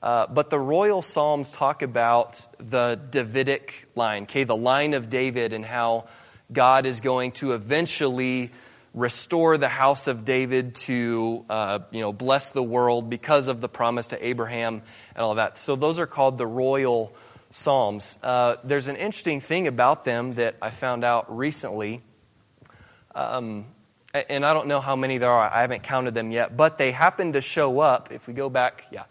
Uh, 0.00 0.28
but 0.28 0.50
the 0.50 0.58
royal 0.58 1.02
psalms 1.02 1.50
talk 1.50 1.82
about 1.82 2.46
the 2.58 3.00
Davidic 3.10 3.88
line, 3.96 4.22
okay, 4.22 4.44
the 4.44 4.56
line 4.56 4.94
of 4.94 5.10
David, 5.10 5.52
and 5.52 5.64
how 5.64 6.06
God 6.52 6.86
is 6.86 7.00
going 7.00 7.32
to 7.32 7.52
eventually 7.52 8.52
restore 8.94 9.58
the 9.58 9.68
house 9.68 10.06
of 10.06 10.24
David 10.24 10.74
to, 10.74 11.44
uh, 11.50 11.80
you 11.90 12.00
know, 12.00 12.12
bless 12.12 12.50
the 12.50 12.62
world 12.62 13.10
because 13.10 13.46
of 13.46 13.60
the 13.60 13.68
promise 13.68 14.08
to 14.08 14.26
Abraham 14.26 14.82
and 15.14 15.22
all 15.22 15.34
that. 15.34 15.58
So 15.58 15.76
those 15.76 15.98
are 15.98 16.06
called 16.06 16.38
the 16.38 16.46
royal 16.46 17.14
psalms. 17.50 18.16
Uh, 18.22 18.56
there's 18.64 18.88
an 18.88 18.96
interesting 18.96 19.40
thing 19.40 19.66
about 19.66 20.04
them 20.04 20.34
that 20.34 20.56
I 20.62 20.70
found 20.70 21.04
out 21.04 21.36
recently. 21.36 22.02
Um, 23.14 23.66
and 24.14 24.46
I 24.46 24.54
don't 24.54 24.66
know 24.66 24.80
how 24.80 24.96
many 24.96 25.18
there 25.18 25.30
are. 25.30 25.50
I 25.50 25.60
haven't 25.60 25.82
counted 25.82 26.14
them 26.14 26.30
yet, 26.30 26.56
but 26.56 26.78
they 26.78 26.90
happen 26.90 27.34
to 27.34 27.42
show 27.42 27.80
up. 27.80 28.12
If 28.12 28.26
we 28.26 28.32
go 28.32 28.48
back, 28.48 28.86
yeah, 28.90 29.04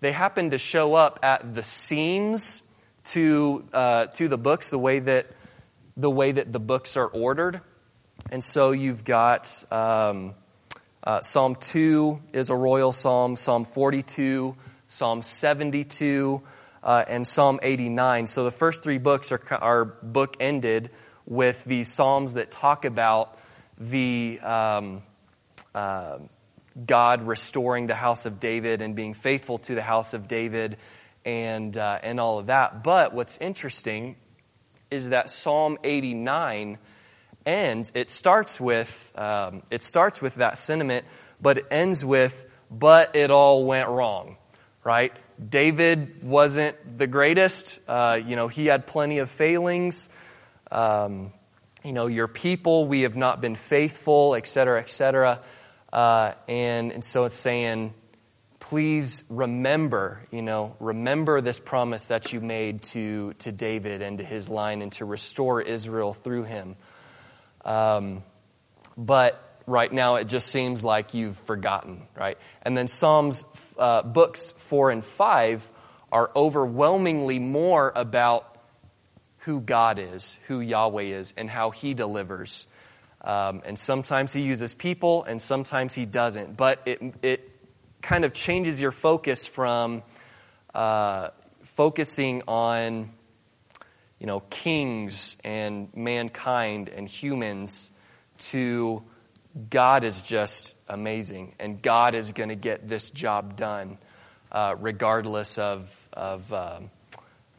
they 0.00 0.12
happen 0.12 0.50
to 0.50 0.58
show 0.58 0.94
up 0.94 1.20
at 1.22 1.54
the 1.54 1.62
seams 1.62 2.62
to, 3.04 3.64
uh, 3.72 4.06
to 4.06 4.28
the 4.28 4.38
books, 4.38 4.70
the 4.70 4.78
way, 4.78 4.98
that, 4.98 5.26
the 5.96 6.10
way 6.10 6.32
that 6.32 6.52
the 6.52 6.60
books 6.60 6.96
are 6.96 7.06
ordered. 7.06 7.60
And 8.30 8.42
so 8.42 8.70
you've 8.70 9.04
got 9.04 9.64
um, 9.72 10.34
uh, 11.04 11.20
Psalm 11.20 11.56
2 11.56 12.20
is 12.32 12.50
a 12.50 12.56
royal 12.56 12.92
psalm, 12.92 13.36
Psalm 13.36 13.64
42, 13.64 14.56
Psalm 14.88 15.22
72, 15.22 16.42
uh, 16.82 17.04
and 17.08 17.26
Psalm 17.26 17.58
89. 17.62 18.26
So 18.26 18.44
the 18.44 18.50
first 18.50 18.82
three 18.82 18.98
books 18.98 19.32
are, 19.32 19.40
are 19.50 19.84
book 19.84 20.36
ended 20.40 20.90
with 21.26 21.64
the 21.64 21.84
psalms 21.84 22.34
that 22.34 22.50
talk 22.50 22.84
about 22.84 23.38
the. 23.78 24.40
Um, 24.40 25.02
uh, 25.74 26.18
God 26.86 27.22
restoring 27.22 27.86
the 27.86 27.94
house 27.94 28.26
of 28.26 28.40
David 28.40 28.82
and 28.82 28.96
being 28.96 29.14
faithful 29.14 29.58
to 29.58 29.74
the 29.74 29.82
house 29.82 30.14
of 30.14 30.28
David 30.28 30.78
and, 31.24 31.76
uh, 31.76 31.98
and 32.02 32.18
all 32.18 32.38
of 32.38 32.46
that. 32.46 32.82
But 32.82 33.12
what's 33.12 33.36
interesting 33.38 34.16
is 34.92 35.08
that 35.08 35.30
Psalm 35.30 35.78
89 35.82 36.78
ends, 37.46 37.92
it 37.94 38.10
starts 38.10 38.60
with, 38.60 39.12
um, 39.16 39.62
it 39.70 39.82
starts 39.82 40.20
with 40.20 40.36
that 40.36 40.58
sentiment, 40.58 41.06
but 41.40 41.58
it 41.58 41.66
ends 41.70 42.04
with, 42.04 42.46
but 42.70 43.16
it 43.16 43.30
all 43.30 43.64
went 43.64 43.88
wrong, 43.88 44.36
right? 44.84 45.12
David 45.48 46.22
wasn't 46.22 46.76
the 46.98 47.06
greatest. 47.06 47.78
Uh, 47.88 48.20
you 48.24 48.36
know, 48.36 48.48
he 48.48 48.66
had 48.66 48.86
plenty 48.86 49.18
of 49.18 49.30
failings. 49.30 50.08
Um, 50.70 51.32
you 51.82 51.92
know, 51.92 52.06
your 52.06 52.28
people, 52.28 52.86
we 52.86 53.02
have 53.02 53.16
not 53.16 53.40
been 53.40 53.56
faithful, 53.56 54.34
et 54.34 54.46
cetera, 54.46 54.78
et 54.80 54.90
cetera. 54.90 55.40
Uh, 55.92 56.32
and, 56.48 56.92
and 56.92 57.04
so 57.04 57.24
it's 57.24 57.34
saying, 57.34 57.92
please 58.62 59.24
remember, 59.28 60.20
you 60.30 60.40
know, 60.40 60.76
remember 60.78 61.40
this 61.40 61.58
promise 61.58 62.06
that 62.06 62.32
you 62.32 62.40
made 62.40 62.80
to, 62.80 63.34
to 63.40 63.50
David 63.50 64.02
and 64.02 64.18
to 64.18 64.24
his 64.24 64.48
line 64.48 64.82
and 64.82 64.92
to 64.92 65.04
restore 65.04 65.60
Israel 65.60 66.14
through 66.14 66.44
him. 66.44 66.76
Um, 67.64 68.22
but 68.96 69.60
right 69.66 69.92
now 69.92 70.14
it 70.14 70.28
just 70.28 70.48
seems 70.48 70.84
like 70.84 71.12
you've 71.12 71.36
forgotten, 71.38 72.02
right? 72.16 72.38
And 72.62 72.76
then 72.78 72.86
Psalms, 72.86 73.44
uh, 73.76 74.02
books 74.02 74.52
four 74.52 74.92
and 74.92 75.04
five 75.04 75.68
are 76.12 76.30
overwhelmingly 76.36 77.40
more 77.40 77.92
about 77.96 78.46
who 79.38 79.60
God 79.60 79.98
is, 79.98 80.38
who 80.46 80.60
Yahweh 80.60 81.18
is, 81.18 81.34
and 81.36 81.50
how 81.50 81.70
he 81.70 81.94
delivers. 81.94 82.68
Um, 83.22 83.62
and 83.64 83.76
sometimes 83.76 84.32
he 84.32 84.42
uses 84.42 84.72
people, 84.72 85.24
and 85.24 85.42
sometimes 85.42 85.94
he 85.94 86.06
doesn't. 86.06 86.56
But 86.56 86.80
it, 86.86 87.02
it 87.22 87.51
kind 88.02 88.24
of 88.24 88.32
changes 88.32 88.80
your 88.80 88.90
focus 88.90 89.46
from 89.46 90.02
uh, 90.74 91.28
focusing 91.62 92.42
on, 92.48 93.08
you 94.18 94.26
know, 94.26 94.40
kings 94.50 95.36
and 95.44 95.88
mankind 95.94 96.88
and 96.88 97.08
humans 97.08 97.90
to 98.38 99.02
God 99.70 100.04
is 100.04 100.22
just 100.22 100.74
amazing, 100.88 101.54
and 101.58 101.80
God 101.82 102.14
is 102.14 102.32
going 102.32 102.48
to 102.48 102.54
get 102.54 102.88
this 102.88 103.10
job 103.10 103.56
done, 103.56 103.98
uh, 104.50 104.74
regardless 104.78 105.58
of, 105.58 105.94
of 106.12 106.50
um, 106.52 106.90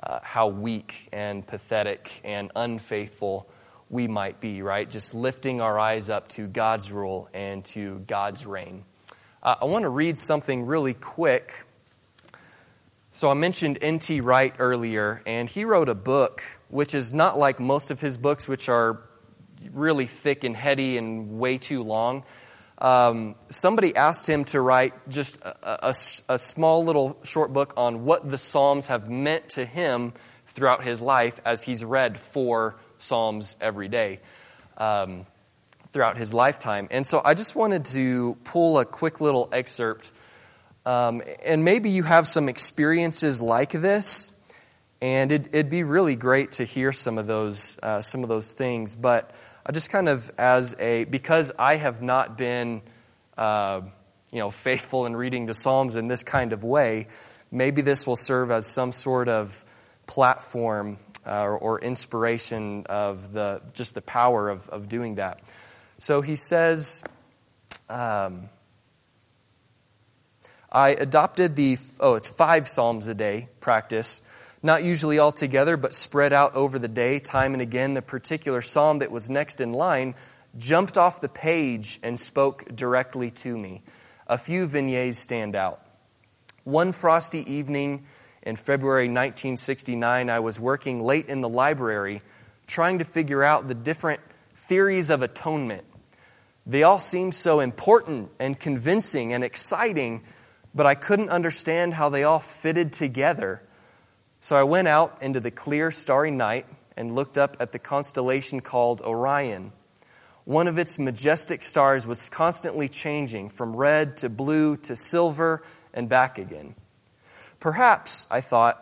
uh, 0.02 0.20
how 0.24 0.48
weak 0.48 1.08
and 1.12 1.46
pathetic 1.46 2.12
and 2.24 2.52
unfaithful 2.56 3.48
we 3.90 4.08
might 4.08 4.42
be, 4.42 4.64
right? 4.64 4.90
Just 4.90 5.14
lifting 5.14 5.62
our 5.62 5.78
eyes 5.80 6.10
up 6.10 6.30
to 6.30 6.48
God's 6.48 6.92
rule 6.92 7.30
and 7.34 7.64
to 7.66 8.00
God's 8.08 8.46
reign. 8.46 8.86
Uh, 9.44 9.56
I 9.62 9.66
want 9.66 9.84
to 9.84 9.90
read 9.90 10.18
something 10.18 10.66
really 10.66 10.94
quick. 10.94 11.66
So 13.12 13.30
I 13.30 13.34
mentioned 13.34 13.78
N.T. 13.82 14.22
Wright 14.22 14.56
earlier, 14.58 15.22
and 15.26 15.50
he 15.50 15.66
wrote 15.66 15.90
a 15.90 15.96
book 15.96 16.42
which 16.70 16.96
is 16.96 17.12
not 17.12 17.38
like 17.38 17.60
most 17.60 17.92
of 17.92 18.00
his 18.00 18.18
books, 18.18 18.48
which 18.48 18.70
are 18.70 19.02
really 19.74 20.06
thick 20.06 20.46
and 20.46 20.56
heady 20.56 20.98
and 20.98 21.40
way 21.40 21.58
too 21.58 21.84
long. 21.84 22.24
Um, 22.78 23.36
somebody 23.50 23.94
asked 23.98 24.30
him 24.30 24.46
to 24.46 24.62
write 24.62 24.94
just 25.10 25.42
a, 25.42 25.88
a, 25.88 25.94
a, 26.30 26.38
small 26.38 26.86
little 26.86 27.18
short 27.24 27.52
book 27.52 27.74
on 27.76 28.06
what 28.06 28.30
the 28.30 28.38
Psalms 28.38 28.88
have 28.88 29.10
meant 29.10 29.50
to 29.50 29.66
him 29.66 30.14
throughout 30.48 30.86
his 30.86 31.02
life 31.02 31.40
as 31.46 31.64
he's 31.64 31.84
read 31.84 32.18
four 32.18 32.76
Psalms 32.98 33.58
every 33.60 33.90
day 33.90 34.22
um, 34.78 35.26
throughout 35.94 36.18
his 36.18 36.34
lifetime. 36.34 36.88
And 36.90 37.06
so 37.06 37.22
I 37.24 37.36
just 37.36 37.56
wanted 37.56 37.86
to 37.86 38.36
pull 38.44 38.80
a 38.80 38.86
quick 38.86 39.22
little 39.22 39.48
excerpt. 39.52 40.12
Um, 40.88 41.22
and 41.46 41.64
maybe 41.64 41.92
you 41.92 42.02
have 42.04 42.28
some 42.28 42.50
experiences 42.50 43.42
like 43.42 43.72
this. 43.72 44.32
And 45.02 45.32
it, 45.32 45.54
would 45.54 45.70
be 45.70 45.84
really 45.84 46.16
great 46.16 46.54
to 46.54 46.64
hear 46.64 46.92
some 46.92 47.18
of 47.18 47.28
those, 47.28 47.78
uh, 47.84 48.02
some 48.02 48.24
of 48.24 48.30
those 48.30 48.54
things. 48.54 48.96
But 48.96 49.32
I 49.66 49.72
just 49.72 49.90
kind 49.90 50.10
of 50.10 50.32
as 50.38 50.76
a 50.80 51.04
because 51.04 51.52
I 51.60 51.76
have 51.76 52.02
not 52.02 52.38
been, 52.38 52.82
uh, 53.38 53.82
you 54.32 54.40
know, 54.40 54.50
faithful 54.50 55.06
in 55.06 55.16
reading 55.16 55.46
the 55.46 55.54
Psalms 55.54 55.96
in 55.96 56.08
this 56.08 56.24
kind 56.24 56.54
of 56.54 56.64
way. 56.64 57.08
Maybe 57.52 57.82
this 57.82 58.08
will 58.08 58.16
serve 58.16 58.50
as 58.50 58.66
some 58.66 58.92
sort 58.92 59.30
of 59.30 59.64
platform 60.08 60.98
uh, 61.26 61.42
or, 61.42 61.58
or, 61.58 61.80
inspiration 61.80 62.86
of 62.88 63.32
the 63.32 63.62
just 63.74 63.94
the 63.94 64.02
power 64.02 64.50
of, 64.50 64.68
of 64.70 64.90
doing 64.90 65.16
that. 65.16 65.40
So 66.04 66.22
he 66.22 66.36
says. 66.36 67.04
Um, 67.90 68.50
I 70.72 70.90
adopted 70.90 71.56
the, 71.56 71.78
oh, 72.00 72.16
it's 72.16 72.32
five 72.32 72.68
Psalms 72.68 73.08
a 73.08 73.14
day 73.14 73.50
practice 73.60 74.24
not 74.64 74.82
usually 74.82 75.20
all 75.20 75.34
together, 75.34 75.76
but 75.76 75.94
spread 75.94 76.32
out 76.32 76.56
over 76.56 76.80
the 76.80 76.88
day, 76.88 77.20
time 77.20 77.52
and 77.52 77.62
again, 77.62 77.94
the 77.94 78.02
particular 78.02 78.62
psalm 78.62 79.00
that 79.00 79.12
was 79.12 79.30
next 79.30 79.60
in 79.60 79.74
line 79.74 80.16
jumped 80.58 80.98
off 80.98 81.20
the 81.20 81.28
page 81.28 82.00
and 82.02 82.18
spoke 82.18 82.74
directly 82.74 83.30
to 83.30 83.58
me. 83.58 83.84
A 84.26 84.38
few 84.38 84.66
vignettes 84.66 85.18
stand 85.18 85.54
out. 85.54 85.86
One 86.64 86.94
frosty 86.94 87.52
evening 87.52 88.06
in 88.42 88.56
February 88.56 89.08
1969, 89.08 90.30
I 90.30 90.40
was 90.40 90.60
working 90.60 91.04
late 91.04 91.28
in 91.28 91.42
the 91.42 91.50
library 91.50 92.22
trying 92.66 93.00
to 93.00 93.06
figure 93.06 93.44
out 93.44 93.68
the 93.68 93.76
different 93.76 94.22
theories 94.56 95.10
of 95.10 95.22
atonement. 95.22 95.84
They 96.66 96.84
all 96.84 97.00
seemed 97.00 97.36
so 97.36 97.60
important 97.60 98.32
and 98.40 98.60
convincing 98.60 99.34
and 99.34 99.44
exciting, 99.44 100.24
but 100.74 100.86
I 100.86 100.96
couldn't 100.96 101.30
understand 101.30 101.94
how 101.94 102.10
they 102.10 102.24
all 102.24 102.40
fitted 102.40 102.94
together. 102.94 103.62
So 104.42 104.56
I 104.56 104.64
went 104.64 104.88
out 104.88 105.18
into 105.22 105.40
the 105.40 105.52
clear, 105.52 105.92
starry 105.92 106.32
night 106.32 106.66
and 106.96 107.16
looked 107.16 107.38
up 107.38 107.58
at 107.60 107.72
the 107.72 107.80
constellation 107.80 108.62
called 108.62 109.02
Orion. 109.02 109.72
One 110.46 110.68
of 110.68 110.78
its 110.78 111.00
majestic 111.00 111.64
stars 111.64 112.06
was 112.06 112.30
constantly 112.30 112.90
changing 112.90 113.50
from 113.50 113.76
red 113.76 114.18
to 114.18 114.30
blue 114.30 114.78
to 114.78 114.96
silver 114.96 115.64
and 115.94 116.10
back 116.10 116.38
again. 116.38 116.76
Perhaps, 117.60 118.28
I 118.30 118.42
thought, 118.42 118.80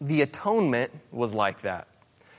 the 0.00 0.22
atonement 0.22 0.90
was 1.12 1.34
like 1.34 1.60
that 1.62 1.86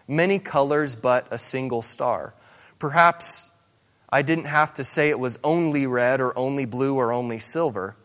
many 0.07 0.39
colors, 0.39 0.95
but 0.95 1.25
a 1.31 1.37
single 1.37 1.81
star. 1.81 2.33
Perhaps 2.79 3.50
I 4.11 4.21
didn't 4.23 4.45
have 4.45 4.73
to 4.75 4.83
say 4.83 5.09
it 5.09 5.19
was 5.19 5.39
only 5.43 5.87
red 5.87 6.19
or 6.19 6.37
only 6.37 6.65
blue 6.65 6.95
or 6.95 7.13
only 7.13 7.39
silver. 7.39 7.95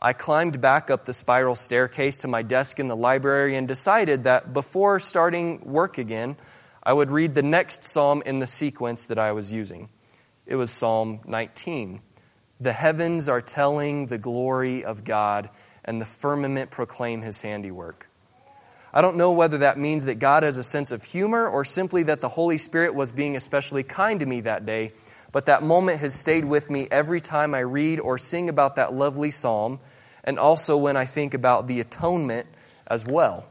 I 0.00 0.12
climbed 0.12 0.60
back 0.60 0.90
up 0.90 1.04
the 1.04 1.12
spiral 1.12 1.54
staircase 1.54 2.18
to 2.18 2.28
my 2.28 2.42
desk 2.42 2.78
in 2.78 2.88
the 2.88 2.96
library 2.96 3.56
and 3.56 3.66
decided 3.66 4.24
that 4.24 4.52
before 4.52 5.00
starting 5.00 5.60
work 5.64 5.98
again, 5.98 6.36
I 6.82 6.92
would 6.92 7.10
read 7.10 7.34
the 7.34 7.42
next 7.42 7.84
psalm 7.84 8.22
in 8.26 8.40
the 8.40 8.46
sequence 8.46 9.06
that 9.06 9.18
I 9.18 9.32
was 9.32 9.52
using. 9.52 9.88
It 10.46 10.56
was 10.56 10.70
Psalm 10.70 11.20
19. 11.24 12.00
The 12.60 12.72
heavens 12.72 13.28
are 13.28 13.40
telling 13.40 14.06
the 14.06 14.18
glory 14.18 14.84
of 14.84 15.04
God, 15.04 15.50
and 15.84 16.00
the 16.00 16.04
firmament 16.04 16.70
proclaim 16.70 17.22
his 17.22 17.42
handiwork. 17.42 18.08
I 18.92 19.00
don't 19.00 19.16
know 19.16 19.32
whether 19.32 19.58
that 19.58 19.78
means 19.78 20.04
that 20.04 20.18
God 20.18 20.42
has 20.42 20.58
a 20.58 20.62
sense 20.62 20.92
of 20.92 21.02
humor 21.02 21.48
or 21.48 21.64
simply 21.64 22.02
that 22.04 22.20
the 22.20 22.28
Holy 22.28 22.58
Spirit 22.58 22.94
was 22.94 23.10
being 23.10 23.36
especially 23.36 23.82
kind 23.82 24.20
to 24.20 24.26
me 24.26 24.42
that 24.42 24.66
day, 24.66 24.92
but 25.32 25.46
that 25.46 25.62
moment 25.62 26.00
has 26.00 26.14
stayed 26.14 26.44
with 26.44 26.70
me 26.70 26.86
every 26.90 27.20
time 27.20 27.54
I 27.54 27.60
read 27.60 27.98
or 27.98 28.18
sing 28.18 28.50
about 28.50 28.76
that 28.76 28.92
lovely 28.92 29.30
psalm 29.30 29.80
and 30.22 30.38
also 30.38 30.76
when 30.76 30.96
I 30.96 31.06
think 31.06 31.34
about 31.34 31.66
the 31.66 31.80
atonement 31.80 32.46
as 32.86 33.06
well. 33.06 33.48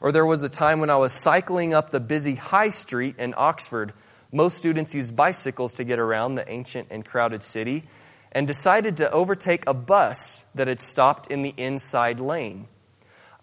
Or 0.00 0.12
there 0.12 0.26
was 0.26 0.42
a 0.42 0.50
time 0.50 0.80
when 0.80 0.90
I 0.90 0.96
was 0.96 1.12
cycling 1.12 1.72
up 1.72 1.90
the 1.90 2.00
busy 2.00 2.34
high 2.34 2.68
street 2.68 3.16
in 3.18 3.32
Oxford. 3.36 3.94
Most 4.30 4.58
students 4.58 4.94
use 4.94 5.10
bicycles 5.10 5.74
to 5.74 5.84
get 5.84 5.98
around 5.98 6.34
the 6.34 6.48
ancient 6.48 6.88
and 6.90 7.04
crowded 7.04 7.42
city, 7.42 7.84
and 8.30 8.46
decided 8.46 8.98
to 8.98 9.10
overtake 9.10 9.66
a 9.66 9.72
bus 9.72 10.44
that 10.54 10.68
had 10.68 10.78
stopped 10.78 11.28
in 11.28 11.40
the 11.40 11.54
inside 11.56 12.20
lane. 12.20 12.68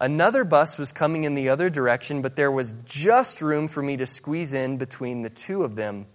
Another 0.00 0.44
bus 0.44 0.78
was 0.78 0.92
coming 0.92 1.24
in 1.24 1.34
the 1.34 1.48
other 1.48 1.68
direction, 1.68 2.22
but 2.22 2.36
there 2.36 2.50
was 2.50 2.74
just 2.84 3.42
room 3.42 3.66
for 3.66 3.82
me 3.82 3.96
to 3.96 4.06
squeeze 4.06 4.54
in 4.54 4.76
between 4.76 5.22
the 5.22 5.30
two 5.30 5.64
of 5.64 5.74
them 5.74 6.06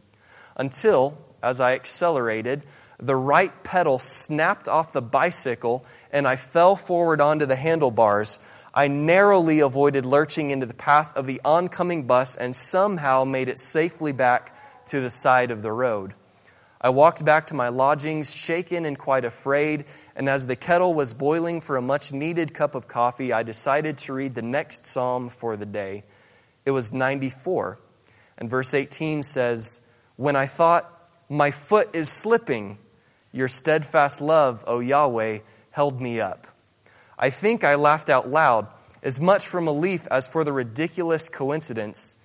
until, 0.59 1.17
as 1.41 1.59
I 1.59 1.73
accelerated, 1.73 2.61
the 2.99 3.15
right 3.15 3.63
pedal 3.63 3.97
snapped 3.97 4.67
off 4.67 4.93
the 4.93 5.01
bicycle 5.01 5.85
and 6.11 6.27
I 6.27 6.35
fell 6.35 6.75
forward 6.75 7.21
onto 7.21 7.45
the 7.45 7.55
handlebars. 7.55 8.37
I 8.73 8.87
narrowly 8.87 9.61
avoided 9.61 10.05
lurching 10.05 10.51
into 10.51 10.65
the 10.65 10.73
path 10.73 11.15
of 11.15 11.25
the 11.25 11.41
oncoming 11.43 12.05
bus 12.05 12.35
and 12.35 12.55
somehow 12.55 13.23
made 13.23 13.47
it 13.49 13.57
safely 13.57 14.11
back 14.11 14.53
to 14.87 14.99
the 14.99 15.09
side 15.09 15.49
of 15.49 15.61
the 15.61 15.71
road. 15.71 16.13
I 16.81 16.89
walked 16.89 17.25
back 17.25 17.47
to 17.47 17.55
my 17.55 17.69
lodgings, 17.69 18.33
shaken 18.33 18.85
and 18.85 18.97
quite 18.97 19.25
afraid, 19.25 19.85
and 20.15 20.29
as 20.29 20.47
the 20.47 20.55
kettle 20.55 20.93
was 20.93 21.13
boiling 21.13 21.59
for 21.59 21.75
a 21.75 21.81
much 21.81 22.13
needed 22.13 22.53
cup 22.53 22.73
of 22.73 22.87
coffee, 22.87 23.33
I 23.33 23.43
decided 23.43 23.97
to 23.99 24.13
read 24.13 24.33
the 24.33 24.41
next 24.41 24.85
psalm 24.85 25.27
for 25.27 25.57
the 25.57 25.65
day. 25.65 26.03
It 26.65 26.71
was 26.71 26.93
94, 26.93 27.79
and 28.37 28.49
verse 28.49 28.73
18 28.73 29.23
says, 29.23 29.81
When 30.19 30.35
I 30.35 30.47
thought, 30.47 30.85
my 31.29 31.49
foot 31.49 31.95
is 31.95 32.09
slipping, 32.09 32.77
your 33.31 33.47
steadfast 33.47 34.19
love, 34.19 34.65
O 34.67 34.81
Yahweh, 34.81 35.39
held 35.71 36.01
me 36.01 36.19
up. 36.19 36.45
I 37.17 37.29
think 37.29 37.63
I 37.63 37.75
laughed 37.75 38.09
out 38.09 38.27
loud, 38.27 38.67
as 39.01 39.21
much 39.21 39.47
from 39.47 39.63
relief 39.63 40.09
as 40.11 40.27
for 40.27 40.43
the 40.43 40.51
ridiculous 40.51 41.29
coincidence, 41.29 42.17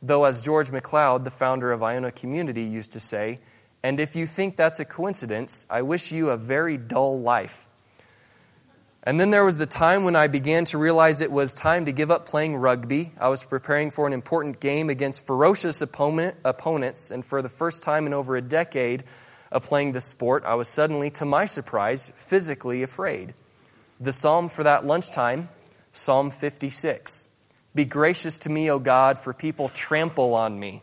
though, 0.00 0.26
as 0.26 0.42
George 0.42 0.70
MacLeod, 0.70 1.24
the 1.24 1.30
founder 1.32 1.72
of 1.72 1.82
Iona 1.82 2.12
Community, 2.12 2.62
used 2.62 2.92
to 2.92 3.00
say, 3.00 3.40
and 3.82 3.98
if 3.98 4.14
you 4.14 4.26
think 4.26 4.54
that's 4.54 4.78
a 4.78 4.84
coincidence, 4.84 5.66
I 5.68 5.82
wish 5.82 6.12
you 6.12 6.30
a 6.30 6.36
very 6.36 6.76
dull 6.76 7.20
life. 7.20 7.68
And 9.10 9.18
then 9.18 9.30
there 9.30 9.44
was 9.44 9.58
the 9.58 9.66
time 9.66 10.04
when 10.04 10.14
I 10.14 10.28
began 10.28 10.66
to 10.66 10.78
realize 10.78 11.20
it 11.20 11.32
was 11.32 11.52
time 11.52 11.86
to 11.86 11.92
give 11.92 12.12
up 12.12 12.26
playing 12.26 12.54
rugby. 12.54 13.10
I 13.18 13.28
was 13.28 13.42
preparing 13.42 13.90
for 13.90 14.06
an 14.06 14.12
important 14.12 14.60
game 14.60 14.88
against 14.88 15.26
ferocious 15.26 15.82
opponent, 15.82 16.36
opponents, 16.44 17.10
and 17.10 17.24
for 17.24 17.42
the 17.42 17.48
first 17.48 17.82
time 17.82 18.06
in 18.06 18.14
over 18.14 18.36
a 18.36 18.40
decade, 18.40 19.02
of 19.50 19.64
playing 19.64 19.90
the 19.90 20.00
sport, 20.00 20.44
I 20.44 20.54
was 20.54 20.68
suddenly, 20.68 21.10
to 21.10 21.24
my 21.24 21.46
surprise, 21.46 22.12
physically 22.14 22.84
afraid. 22.84 23.34
The 23.98 24.12
psalm 24.12 24.48
for 24.48 24.62
that 24.62 24.84
lunchtime, 24.84 25.48
Psalm 25.90 26.30
56. 26.30 27.30
Be 27.74 27.84
gracious 27.84 28.38
to 28.38 28.48
me, 28.48 28.70
O 28.70 28.78
God, 28.78 29.18
for 29.18 29.34
people 29.34 29.70
trample 29.70 30.34
on 30.34 30.60
me. 30.60 30.82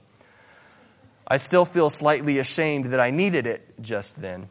I 1.26 1.38
still 1.38 1.64
feel 1.64 1.90
slightly 1.90 2.40
ashamed 2.40 2.88
that 2.88 3.00
I 3.00 3.10
needed 3.10 3.48
it 3.48 3.74
just 3.80 4.20
then. 4.20 4.50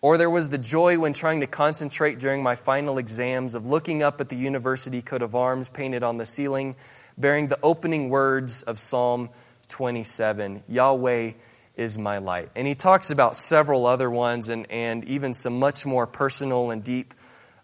Or 0.00 0.16
there 0.16 0.30
was 0.30 0.48
the 0.50 0.58
joy 0.58 0.98
when 0.98 1.12
trying 1.12 1.40
to 1.40 1.48
concentrate 1.48 2.20
during 2.20 2.42
my 2.42 2.54
final 2.54 2.98
exams 2.98 3.56
of 3.56 3.66
looking 3.66 4.02
up 4.02 4.20
at 4.20 4.28
the 4.28 4.36
university 4.36 5.02
coat 5.02 5.22
of 5.22 5.34
arms 5.34 5.68
painted 5.68 6.04
on 6.04 6.18
the 6.18 6.26
ceiling, 6.26 6.76
bearing 7.16 7.48
the 7.48 7.58
opening 7.64 8.08
words 8.08 8.62
of 8.62 8.78
Psalm 8.78 9.28
27 9.66 10.62
Yahweh 10.68 11.32
is 11.76 11.98
my 11.98 12.18
light. 12.18 12.50
And 12.54 12.66
he 12.66 12.76
talks 12.76 13.10
about 13.10 13.36
several 13.36 13.86
other 13.86 14.08
ones 14.08 14.48
and, 14.48 14.70
and 14.70 15.04
even 15.04 15.34
some 15.34 15.58
much 15.58 15.84
more 15.84 16.06
personal 16.06 16.70
and 16.70 16.84
deep, 16.84 17.12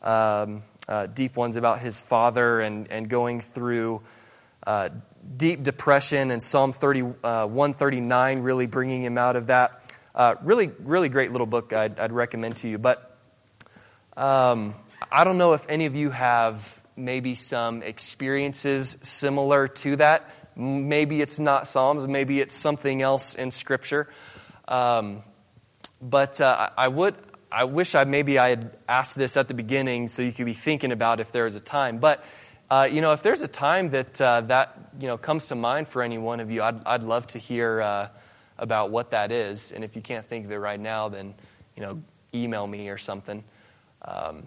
um, 0.02 0.62
uh, 0.88 1.06
deep 1.06 1.36
ones 1.36 1.56
about 1.56 1.78
his 1.78 2.00
father 2.00 2.60
and, 2.60 2.90
and 2.90 3.08
going 3.08 3.40
through 3.40 4.02
uh, 4.66 4.88
deep 5.36 5.62
depression 5.62 6.32
and 6.32 6.42
Psalm 6.42 6.72
30, 6.72 7.02
uh, 7.22 7.46
139 7.46 8.40
really 8.40 8.66
bringing 8.66 9.04
him 9.04 9.18
out 9.18 9.36
of 9.36 9.46
that. 9.46 9.83
Uh, 10.14 10.36
really, 10.42 10.70
really 10.78 11.08
great 11.08 11.32
little 11.32 11.46
book 11.46 11.72
I'd, 11.72 11.98
I'd 11.98 12.12
recommend 12.12 12.56
to 12.58 12.68
you. 12.68 12.78
But 12.78 13.18
um, 14.16 14.74
I 15.10 15.24
don't 15.24 15.38
know 15.38 15.54
if 15.54 15.66
any 15.68 15.86
of 15.86 15.96
you 15.96 16.10
have 16.10 16.80
maybe 16.96 17.34
some 17.34 17.82
experiences 17.82 18.96
similar 19.02 19.66
to 19.66 19.96
that. 19.96 20.30
Maybe 20.54 21.20
it's 21.20 21.40
not 21.40 21.66
Psalms, 21.66 22.06
maybe 22.06 22.40
it's 22.40 22.54
something 22.54 23.02
else 23.02 23.34
in 23.34 23.50
Scripture. 23.50 24.08
Um, 24.68 25.24
but 26.00 26.40
uh, 26.40 26.70
I 26.78 26.86
would, 26.86 27.16
I 27.50 27.64
wish 27.64 27.96
I 27.96 28.04
maybe 28.04 28.38
I 28.38 28.50
had 28.50 28.76
asked 28.88 29.16
this 29.16 29.36
at 29.36 29.48
the 29.48 29.54
beginning 29.54 30.06
so 30.06 30.22
you 30.22 30.32
could 30.32 30.46
be 30.46 30.52
thinking 30.52 30.92
about 30.92 31.18
if 31.18 31.32
there 31.32 31.46
is 31.48 31.56
a 31.56 31.60
time. 31.60 31.98
But 31.98 32.24
uh, 32.70 32.88
you 32.90 33.00
know, 33.00 33.12
if 33.12 33.22
there's 33.24 33.42
a 33.42 33.48
time 33.48 33.90
that 33.90 34.20
uh, 34.20 34.42
that 34.42 34.92
you 35.00 35.08
know 35.08 35.18
comes 35.18 35.48
to 35.48 35.56
mind 35.56 35.88
for 35.88 36.02
any 36.02 36.18
one 36.18 36.38
of 36.38 36.52
you, 36.52 36.62
I'd, 36.62 36.84
I'd 36.86 37.02
love 37.02 37.26
to 37.28 37.38
hear. 37.40 38.10
About 38.56 38.90
what 38.90 39.10
that 39.10 39.32
is. 39.32 39.72
And 39.72 39.82
if 39.82 39.96
you 39.96 40.02
can't 40.02 40.26
think 40.26 40.44
of 40.44 40.52
it 40.52 40.56
right 40.56 40.78
now, 40.78 41.08
then, 41.08 41.34
you 41.76 41.82
know, 41.82 42.02
email 42.32 42.66
me 42.66 42.88
or 42.88 42.98
something. 42.98 43.42
Um, 44.02 44.44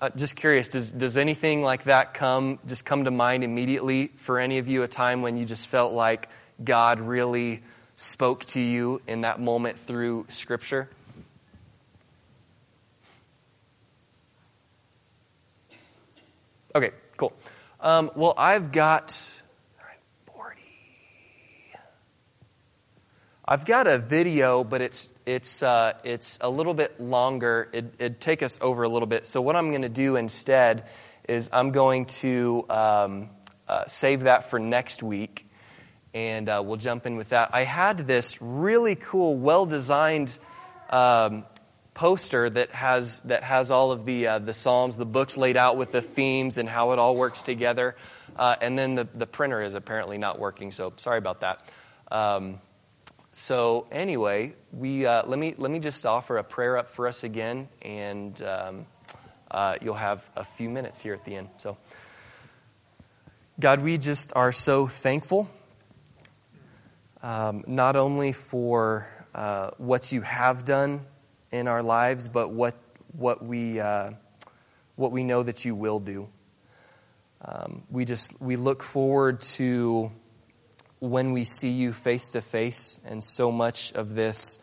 uh, 0.00 0.10
just 0.10 0.36
curious, 0.36 0.68
does, 0.68 0.90
does 0.90 1.16
anything 1.16 1.62
like 1.62 1.84
that 1.84 2.14
come, 2.14 2.58
just 2.66 2.84
come 2.84 3.04
to 3.04 3.10
mind 3.10 3.42
immediately 3.44 4.12
for 4.16 4.38
any 4.38 4.58
of 4.58 4.68
you, 4.68 4.82
a 4.82 4.88
time 4.88 5.22
when 5.22 5.36
you 5.36 5.44
just 5.44 5.66
felt 5.66 5.92
like 5.92 6.28
God 6.62 7.00
really 7.00 7.62
spoke 7.96 8.44
to 8.46 8.60
you 8.60 9.02
in 9.08 9.22
that 9.22 9.40
moment 9.40 9.78
through 9.78 10.26
Scripture? 10.28 10.88
Okay, 16.74 16.92
cool. 17.16 17.32
Um, 17.80 18.10
well, 18.14 18.34
I've 18.36 18.70
got 18.70 19.37
I've 23.50 23.64
got 23.64 23.86
a 23.86 23.96
video, 23.96 24.62
but 24.62 24.82
it's 24.82 25.08
it's 25.24 25.62
uh, 25.62 25.94
it's 26.04 26.36
a 26.42 26.50
little 26.50 26.74
bit 26.74 27.00
longer. 27.00 27.70
It, 27.72 27.94
it'd 27.98 28.20
take 28.20 28.42
us 28.42 28.58
over 28.60 28.82
a 28.82 28.90
little 28.90 29.06
bit. 29.06 29.24
So 29.24 29.40
what 29.40 29.56
I'm 29.56 29.70
going 29.70 29.82
to 29.82 29.88
do 29.88 30.16
instead 30.16 30.84
is 31.26 31.48
I'm 31.50 31.70
going 31.70 32.04
to 32.20 32.66
um, 32.68 33.30
uh, 33.66 33.86
save 33.86 34.24
that 34.24 34.50
for 34.50 34.58
next 34.58 35.02
week, 35.02 35.48
and 36.12 36.46
uh, 36.46 36.62
we'll 36.62 36.76
jump 36.76 37.06
in 37.06 37.16
with 37.16 37.30
that. 37.30 37.48
I 37.54 37.64
had 37.64 37.96
this 38.00 38.36
really 38.42 38.96
cool, 38.96 39.34
well 39.34 39.64
designed 39.64 40.38
um, 40.90 41.46
poster 41.94 42.50
that 42.50 42.72
has 42.72 43.20
that 43.20 43.44
has 43.44 43.70
all 43.70 43.92
of 43.92 44.04
the 44.04 44.26
uh, 44.26 44.38
the 44.40 44.52
psalms, 44.52 44.98
the 44.98 45.06
books 45.06 45.38
laid 45.38 45.56
out 45.56 45.78
with 45.78 45.90
the 45.90 46.02
themes 46.02 46.58
and 46.58 46.68
how 46.68 46.92
it 46.92 46.98
all 46.98 47.16
works 47.16 47.40
together. 47.40 47.96
Uh, 48.36 48.56
and 48.60 48.78
then 48.78 48.94
the, 48.94 49.08
the 49.14 49.26
printer 49.26 49.62
is 49.62 49.72
apparently 49.72 50.18
not 50.18 50.38
working, 50.38 50.70
so 50.70 50.92
sorry 50.98 51.16
about 51.16 51.40
that. 51.40 51.66
Um, 52.12 52.60
so 53.32 53.86
anyway, 53.90 54.54
we 54.72 55.06
uh, 55.06 55.26
let 55.26 55.38
me 55.38 55.54
let 55.58 55.70
me 55.70 55.78
just 55.78 56.04
offer 56.06 56.38
a 56.38 56.44
prayer 56.44 56.78
up 56.78 56.90
for 56.90 57.06
us 57.06 57.24
again, 57.24 57.68
and 57.82 58.40
um, 58.42 58.86
uh, 59.50 59.76
you'll 59.80 59.94
have 59.94 60.28
a 60.36 60.44
few 60.44 60.68
minutes 60.68 61.00
here 61.00 61.14
at 61.14 61.24
the 61.24 61.36
end. 61.36 61.48
So, 61.56 61.76
God, 63.58 63.80
we 63.80 63.98
just 63.98 64.32
are 64.36 64.52
so 64.52 64.86
thankful, 64.86 65.48
um, 67.22 67.64
not 67.66 67.96
only 67.96 68.32
for 68.32 69.08
uh, 69.34 69.70
what 69.78 70.12
you 70.12 70.20
have 70.22 70.64
done 70.64 71.00
in 71.50 71.68
our 71.68 71.82
lives, 71.82 72.28
but 72.28 72.50
what, 72.50 72.76
what, 73.12 73.44
we, 73.44 73.80
uh, 73.80 74.10
what 74.96 75.12
we 75.12 75.24
know 75.24 75.42
that 75.42 75.64
you 75.64 75.74
will 75.74 76.00
do. 76.00 76.28
Um, 77.40 77.84
we 77.90 78.04
just 78.04 78.40
we 78.40 78.56
look 78.56 78.82
forward 78.82 79.40
to 79.42 80.10
when 81.00 81.32
we 81.32 81.44
see 81.44 81.70
you 81.70 81.92
face 81.92 82.32
to 82.32 82.40
face, 82.40 83.00
and 83.04 83.22
so 83.22 83.52
much 83.52 83.92
of 83.92 84.14
this 84.14 84.60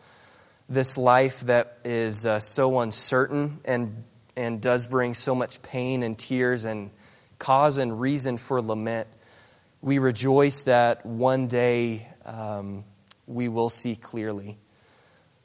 this 0.68 0.98
life 0.98 1.40
that 1.42 1.78
is 1.84 2.26
uh, 2.26 2.40
so 2.40 2.80
uncertain 2.80 3.60
and 3.64 4.04
and 4.36 4.60
does 4.60 4.86
bring 4.86 5.14
so 5.14 5.34
much 5.34 5.62
pain 5.62 6.02
and 6.02 6.18
tears 6.18 6.64
and 6.64 6.90
cause 7.38 7.78
and 7.78 8.00
reason 8.00 8.36
for 8.36 8.60
lament. 8.60 9.08
We 9.80 9.98
rejoice 9.98 10.64
that 10.64 11.06
one 11.06 11.46
day 11.46 12.06
um, 12.24 12.84
we 13.26 13.48
will 13.48 13.70
see 13.70 13.96
clearly. 13.96 14.58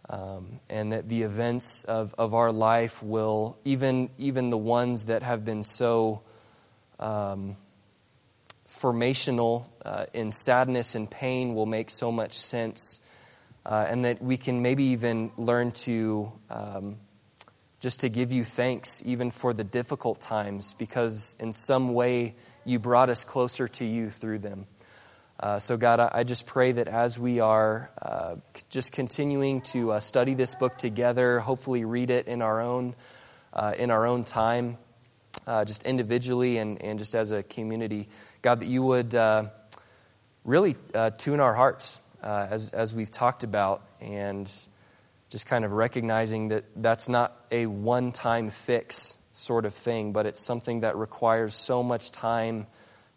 Um, 0.09 0.59
and 0.69 0.91
that 0.91 1.07
the 1.07 1.21
events 1.21 1.85
of, 1.85 2.13
of 2.17 2.33
our 2.33 2.51
life 2.51 3.01
will, 3.01 3.57
even, 3.63 4.09
even 4.17 4.49
the 4.49 4.57
ones 4.57 5.05
that 5.05 5.23
have 5.23 5.45
been 5.45 5.63
so 5.63 6.21
um, 6.99 7.55
formational 8.67 9.69
uh, 9.85 10.05
in 10.13 10.31
sadness 10.31 10.95
and 10.95 11.09
pain, 11.09 11.55
will 11.55 11.65
make 11.65 11.89
so 11.89 12.11
much 12.11 12.33
sense. 12.33 12.99
Uh, 13.65 13.85
and 13.87 14.05
that 14.05 14.21
we 14.21 14.37
can 14.37 14.61
maybe 14.61 14.85
even 14.85 15.31
learn 15.37 15.71
to 15.71 16.31
um, 16.49 16.97
just 17.79 18.01
to 18.01 18.09
give 18.09 18.31
you 18.31 18.43
thanks, 18.43 19.03
even 19.05 19.29
for 19.29 19.53
the 19.53 19.63
difficult 19.63 20.19
times, 20.19 20.73
because 20.75 21.35
in 21.39 21.53
some 21.53 21.93
way 21.93 22.35
you 22.65 22.79
brought 22.79 23.09
us 23.09 23.23
closer 23.23 23.67
to 23.67 23.85
you 23.85 24.09
through 24.09 24.39
them. 24.39 24.65
Uh, 25.39 25.57
so, 25.57 25.77
God, 25.77 25.99
I, 25.99 26.11
I, 26.13 26.23
just 26.23 26.45
pray 26.45 26.71
that 26.71 26.87
as 26.87 27.17
we 27.17 27.39
are 27.39 27.89
uh, 27.99 28.35
just 28.69 28.91
continuing 28.91 29.61
to 29.61 29.93
uh, 29.93 29.99
study 29.99 30.35
this 30.35 30.53
book 30.53 30.77
together, 30.77 31.39
hopefully 31.39 31.83
read 31.83 32.11
it 32.11 32.27
in 32.27 32.43
our 32.43 32.61
own, 32.61 32.93
uh, 33.51 33.73
in 33.75 33.89
our 33.89 34.05
own 34.05 34.23
time, 34.23 34.77
just 35.65 35.83
individually 35.83 36.59
and, 36.59 36.79
and 36.83 36.99
just 36.99 37.15
as 37.15 37.31
a 37.31 37.41
community, 37.41 38.07
God, 38.43 38.59
that 38.59 38.67
you 38.67 38.83
would 38.83 39.15
uh, 40.43 40.49
really 40.49 40.75
tune 41.17 41.39
our 41.39 41.53
hearts 41.53 41.99
as, 42.21 42.71
as 42.71 42.93
we've 42.93 43.11
talked 43.11 43.43
about, 43.43 43.83
and 43.99 44.51
just 45.29 45.45
kind 45.45 45.63
of 45.63 45.71
recognizing 45.71 46.49
that 46.49 46.65
that's 46.75 47.07
not 47.07 47.33
a 47.51 47.65
one 47.65 48.11
time 48.11 48.49
fix 48.49 49.17
sort 49.33 49.65
of 49.65 49.73
thing, 49.73 50.11
but 50.11 50.25
it's 50.25 50.39
something 50.45 50.81
that 50.81 50.97
requires 50.97 51.55
so 51.55 51.81
much 51.81 52.11
time, 52.11 52.67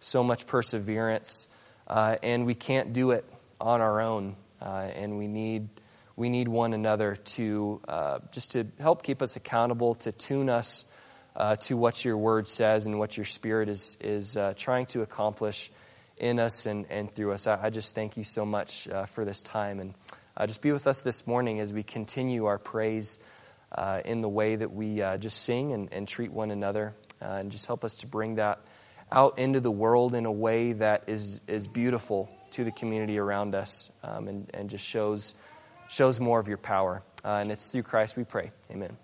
so 0.01 0.23
much 0.23 0.47
perseverance. 0.47 1.49
Uh, 1.87 2.17
and 2.23 2.47
we 2.47 2.55
can't 2.55 2.93
do 2.93 3.11
it 3.11 3.25
on 3.61 3.81
our 3.81 4.01
own. 4.01 4.37
Uh, 4.61 4.89
and 4.95 5.19
we 5.19 5.27
need, 5.27 5.69
we 6.17 6.29
need 6.29 6.49
one 6.49 6.73
another 6.73 7.17
to 7.17 7.81
uh, 7.89 8.19
just 8.33 8.53
to 8.53 8.67
help 8.79 9.03
keep 9.03 9.21
us 9.21 9.37
accountable, 9.37 9.95
to 9.95 10.13
tune 10.13 10.49
us 10.49 10.85
uh, 11.37 11.57
to 11.57 11.77
what 11.77 12.05
your 12.05 12.17
word 12.17 12.47
says 12.47 12.87
and 12.87 12.99
what 12.99 13.17
your 13.17 13.27
spirit 13.27 13.69
is, 13.69 13.97
is 14.01 14.37
uh, 14.37 14.55
trying 14.57 14.87
to 14.87 15.03
accomplish 15.03 15.71
in 16.17 16.39
us 16.39 16.67
and, 16.67 16.87
and 16.91 17.11
through 17.11 17.33
us. 17.33 17.47
I, 17.47 17.67
I 17.67 17.71
just 17.71 17.95
thank 17.95 18.17
you 18.17 18.25
so 18.25 18.45
much 18.47 18.89
uh, 18.89 19.07
for 19.07 19.25
this 19.25 19.43
time. 19.43 19.81
And 19.81 19.95
just 20.47 20.63
be 20.63 20.73
with 20.73 20.87
us 20.87 21.03
this 21.03 21.27
morning 21.27 21.61
as 21.61 21.73
we 21.73 21.83
continue 21.83 22.47
our 22.47 22.59
praise 22.59 23.19
in 24.05 24.21
the 24.21 24.29
way 24.29 24.57
that 24.57 24.73
we 24.73 24.97
just 25.19 25.43
sing 25.43 25.73
and, 25.73 25.93
and 25.93 26.07
treat 26.07 26.33
one 26.33 26.51
another. 26.51 26.95
and 27.21 27.51
just 27.51 27.67
help 27.67 27.85
us 27.85 27.97
to 27.97 28.07
bring 28.07 28.37
that 28.37 28.61
out 29.13 29.39
into 29.39 29.61
the 29.61 29.71
world 29.71 30.15
in 30.15 30.27
a 30.27 30.33
way 30.33 30.73
that 30.73 31.05
is, 31.07 31.41
is 31.47 31.69
beautiful 31.69 32.29
to 32.51 32.65
the 32.65 32.73
community 32.73 33.19
around 33.19 33.55
us 33.55 33.91
um, 34.03 34.29
and, 34.29 34.51
and 34.55 34.71
just 34.71 34.87
shows, 34.87 35.35
shows 35.89 36.21
more 36.21 36.41
of 36.41 36.49
your 36.49 36.59
power. 36.59 37.03
Uh, 37.25 37.39
and 37.41 37.51
it's 37.51 37.71
through 37.71 37.83
Christ 37.83 38.17
we 38.17 38.25
pray. 38.25 38.51
Amen. 38.71 38.97